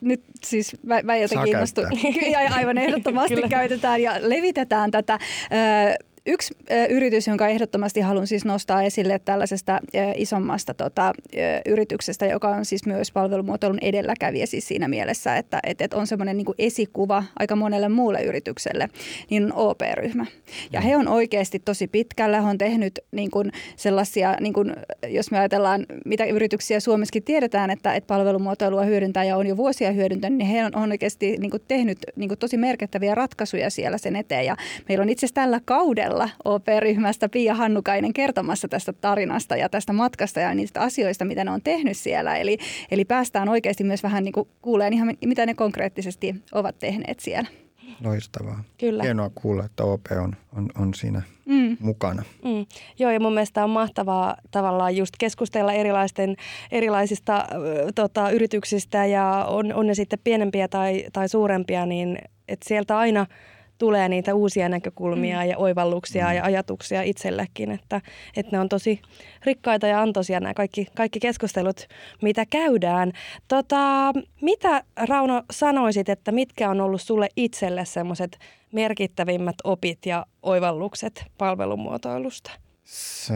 [0.00, 1.84] nyt siis mä, mä jotenkin innostun.
[2.56, 5.18] Aivan ehdottomasti käytetään ja levitetään tätä.
[6.26, 6.54] Yksi
[6.90, 9.80] yritys, jonka ehdottomasti haluan siis nostaa esille tällaisesta
[10.16, 11.12] isommasta tota,
[11.66, 16.36] yrityksestä, joka on siis myös palvelumuotoilun edelläkävijä siis siinä mielessä, että et, et on semmoinen
[16.36, 18.88] niin esikuva aika monelle muulle yritykselle,
[19.30, 20.26] niin on OP-ryhmä.
[20.72, 24.72] Ja he on oikeasti tosi pitkällä, he on tehnyt niin kuin sellaisia, niin kuin,
[25.08, 29.92] jos me ajatellaan, mitä yrityksiä Suomessakin tiedetään, että, että palvelumuotoilua hyödyntää ja on jo vuosia
[29.92, 33.98] hyödyntänyt, niin he on, on oikeasti niin kuin tehnyt niin kuin tosi merkittäviä ratkaisuja siellä
[33.98, 34.46] sen eteen.
[34.46, 34.56] Ja
[34.88, 36.11] meillä on itse asiassa tällä kaudella
[36.44, 41.62] OP-ryhmästä Pia Hannukainen kertomassa tästä tarinasta ja tästä matkasta ja niistä asioista, mitä ne on
[41.62, 42.36] tehnyt siellä.
[42.36, 42.58] Eli,
[42.90, 47.48] eli päästään oikeasti myös vähän niin kuin kuuleen ihan, mitä ne konkreettisesti ovat tehneet siellä.
[48.04, 48.64] Loistavaa.
[48.78, 49.02] Kyllä.
[49.02, 51.76] Hienoa kuulla, että OP on, on, on siinä mm.
[51.80, 52.22] mukana.
[52.44, 52.66] Mm.
[52.98, 56.36] Joo, ja mun mielestä on mahtavaa tavallaan just keskustella erilaisten,
[56.70, 57.46] erilaisista äh,
[57.94, 63.26] tota, yrityksistä ja on, on ne sitten pienempiä tai, tai suurempia, niin että sieltä aina–
[63.82, 65.48] tulee niitä uusia näkökulmia mm.
[65.48, 66.32] ja oivalluksia mm.
[66.32, 68.00] ja ajatuksia itsellekin, että,
[68.36, 69.02] että ne on tosi
[69.44, 71.88] rikkaita ja antoisia nämä kaikki, kaikki keskustelut,
[72.22, 73.12] mitä käydään.
[73.48, 74.12] Tota,
[74.42, 78.38] mitä Rauno sanoisit, että mitkä on ollut sulle itselle semmoiset
[78.72, 82.50] merkittävimmät opit ja oivallukset palvelumuotoilusta?
[82.84, 83.34] Se,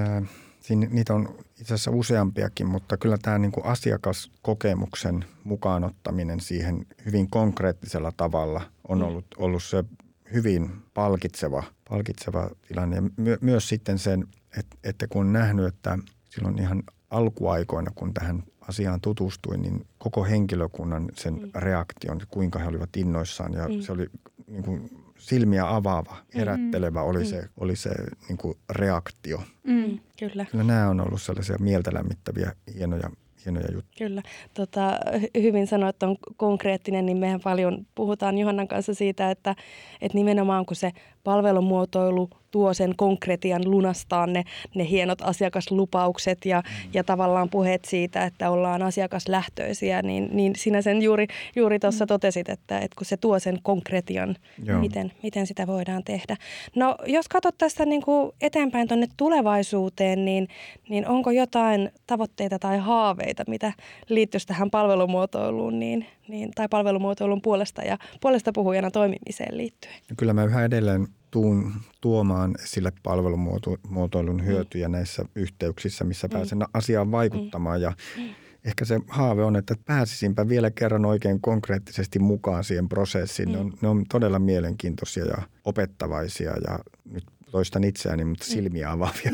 [0.61, 1.29] siinä, niitä on
[1.61, 8.99] itse asiassa useampiakin, mutta kyllä tämä niin kuin asiakaskokemuksen mukaanottaminen siihen hyvin konkreettisella tavalla on
[8.99, 9.05] mm.
[9.05, 9.85] ollut, ollut se
[10.33, 12.97] hyvin palkitseva, palkitseva tilanne.
[12.97, 14.27] Ja my, myös sitten sen,
[14.59, 15.99] että, että kun on nähnyt, että
[16.31, 21.51] silloin ihan alkuaikoina, kun tähän asiaan tutustuin, niin koko henkilökunnan sen mm.
[21.55, 23.81] reaktion, kuinka he olivat innoissaan ja mm.
[23.81, 24.07] se oli
[24.47, 27.25] niin kuin silmiä avaava, herättelevä oli mm.
[27.25, 27.91] se, oli se
[28.29, 29.43] niin kuin reaktio.
[29.65, 29.99] Mm.
[30.19, 30.45] Kyllä.
[30.51, 33.11] Kyllä nämä on ollut sellaisia mieltä lämmittäviä, hienoja
[33.47, 34.09] hienoja juttuja.
[34.09, 34.23] Kyllä.
[34.55, 34.99] Tota,
[35.43, 39.55] hyvin sanoit, että on konkreettinen, niin mehän paljon puhutaan Johannan kanssa siitä, että,
[40.01, 40.93] että nimenomaan kun se
[41.25, 44.45] palvelumuotoilu tuo sen konkretian lunastaa ne,
[44.75, 46.91] ne hienot asiakaslupaukset ja, mm.
[46.95, 51.27] ja tavallaan puheet siitä, että ollaan asiakaslähtöisiä, niin, niin sinä sen juuri,
[51.57, 52.09] juuri tuossa mm.
[52.09, 54.37] totesit, että, että kun se tuo sen konkretian,
[54.81, 56.37] miten, miten sitä voidaan tehdä.
[56.75, 60.49] No jos katsot tästä niin kuin eteenpäin tuonne tulevaisuuteen, niin,
[60.89, 63.73] niin onko jotain tavoitteita tai haaveita, mitä
[64.09, 69.95] liittyisi tähän palvelumuotoiluun niin, niin, tai palvelumuotoilun puolesta ja puolesta puhujana toimimiseen liittyen?
[70.11, 76.33] No kyllä mä yhä edelleen tuun tuomaan sille palvelumuotoilun hyötyjä näissä yhteyksissä, missä mm.
[76.33, 77.81] pääsen asiaan vaikuttamaan.
[77.81, 78.29] Ja mm.
[78.65, 83.53] ehkä se haave on, että pääsisinpä vielä kerran oikein konkreettisesti mukaan siihen prosessiin.
[83.53, 88.53] Ne on, ne on todella mielenkiintoisia ja opettavaisia ja nyt toistan itseäni, mutta mm.
[88.53, 89.33] silmiä avaavia,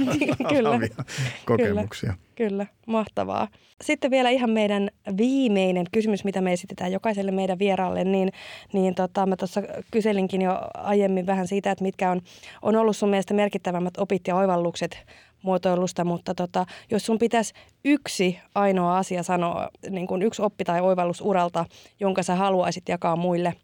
[0.48, 1.04] kyllä, avaavia
[1.44, 2.12] kokemuksia.
[2.12, 3.48] Kyllä, kyllä, mahtavaa.
[3.82, 8.32] Sitten vielä ihan meidän viimeinen kysymys, mitä me esitetään jokaiselle meidän vieraalle, niin,
[8.72, 12.20] niin tota, mä tuossa kyselinkin jo aiemmin vähän siitä, että mitkä on,
[12.62, 14.98] on ollut sun mielestä merkittävämmät opit ja oivallukset
[15.42, 20.80] muotoilusta, mutta tota, jos sun pitäisi yksi ainoa asia sanoa, niin kuin yksi oppi tai
[20.80, 21.66] oivallus uralta,
[22.00, 23.54] jonka sä haluaisit jakaa muille,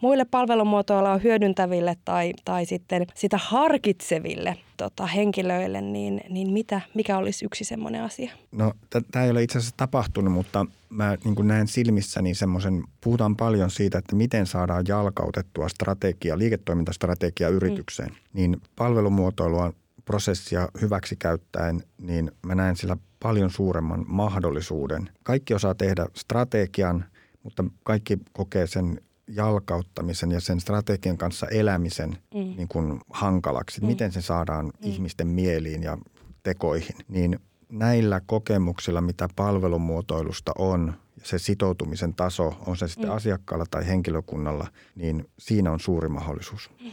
[0.00, 7.44] muille palvelumuotoilua hyödyntäville tai, tai sitten sitä harkitseville tota, henkilöille, niin, niin mitä, mikä olisi
[7.44, 8.32] yksi semmoinen asia?
[8.52, 8.72] No
[9.10, 13.70] tämä ei ole itse asiassa tapahtunut, mutta mä niin kuin näen silmissäni semmoisen, puhutaan paljon
[13.70, 18.16] siitä, että miten saadaan jalkautettua strategia, liiketoimintastrategia yritykseen, mm.
[18.32, 19.72] niin palvelumuotoilua
[20.08, 25.10] prosessia hyväksi käyttäen, niin mä näen sillä paljon suuremman mahdollisuuden.
[25.22, 27.04] Kaikki osaa tehdä strategian,
[27.42, 32.40] mutta kaikki kokee sen jalkauttamisen ja sen strategian kanssa elämisen mm.
[32.40, 33.80] niin kuin hankalaksi.
[33.80, 33.86] Mm.
[33.86, 34.72] Miten se saadaan mm.
[34.82, 35.98] ihmisten mieliin ja
[36.42, 36.96] tekoihin.
[37.08, 43.16] Niin näillä kokemuksilla, mitä palvelumuotoilusta on, se sitoutumisen taso, on se sitten mm.
[43.16, 46.70] asiakkaalla tai henkilökunnalla, niin siinä on suuri mahdollisuus.
[46.80, 46.90] Mm.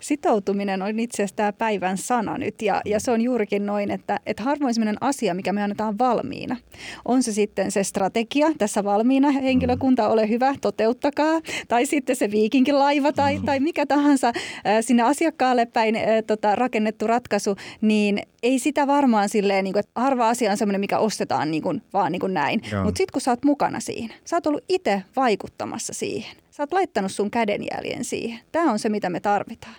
[0.00, 4.20] Sitoutuminen on itse asiassa tämä päivän sana nyt ja, ja se on juurikin noin, että,
[4.26, 6.56] että harvoin sellainen asia, mikä me annetaan valmiina.
[7.04, 11.40] On se sitten se strategia tässä valmiina, henkilökunta ole hyvä, toteuttakaa.
[11.68, 14.32] Tai sitten se viikinkilaiva tai, tai mikä tahansa
[14.80, 15.96] sinne asiakkaalle päin
[16.26, 20.80] tota, rakennettu ratkaisu, niin ei sitä varmaan silleen, niin kuin, että harva asia on sellainen,
[20.80, 22.60] mikä ostetaan niin kuin, vaan niin kuin näin.
[22.84, 26.43] Mutta sitten kun sä oot mukana siinä, sä oot ollut itse vaikuttamassa siihen.
[26.56, 28.40] Sä oot laittanut sun kädenjäljen siihen.
[28.52, 29.74] Tämä on se, mitä me tarvitaan.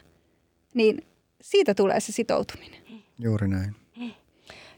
[0.73, 1.01] Niin
[1.41, 2.81] siitä tulee se sitoutuminen.
[3.19, 3.75] Juuri näin.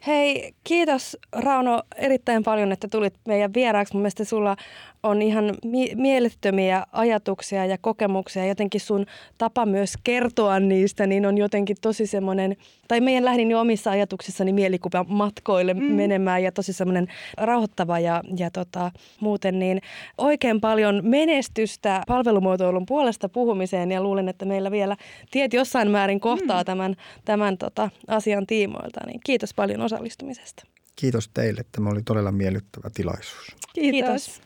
[0.08, 3.94] Hei, kiitos Rauno erittäin paljon, että tulit meidän vieraaksi.
[3.94, 4.56] Mun mielestä sulla
[5.04, 8.46] on ihan mi- mielettömiä ajatuksia ja kokemuksia.
[8.46, 9.06] Jotenkin sun
[9.38, 12.56] tapa myös kertoa niistä, niin on jotenkin tosi semmoinen,
[12.88, 15.84] tai meidän lähdin jo omissa ajatuksissani mielikuva matkoille mm.
[15.84, 19.82] menemään ja tosi semmoinen rauhoittava ja, ja tota, muuten niin
[20.18, 24.98] oikein paljon menestystä palvelumuotoilun puolesta puhumiseen ja luulen, että meillä vielä
[25.32, 26.66] tiet jossain määrin kohtaa mm.
[26.66, 26.96] tämän,
[27.26, 29.00] tämän tota, asian tiimoilta.
[29.08, 30.64] Niin kiitos paljon osallistumisesta.
[30.96, 31.66] Kiitos teille.
[31.72, 33.56] Tämä oli todella miellyttävä tilaisuus.
[33.74, 34.26] Kiitos.
[34.26, 34.42] Kiitos.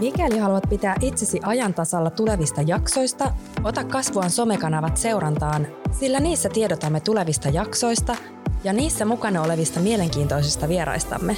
[0.00, 3.32] Mikäli haluat pitää itsesi ajan tasalla tulevista jaksoista,
[3.64, 5.66] ota Kasvuan somekanavat seurantaan,
[6.00, 8.16] sillä niissä tiedotamme tulevista jaksoista
[8.64, 11.36] ja niissä mukana olevista mielenkiintoisista vieraistamme.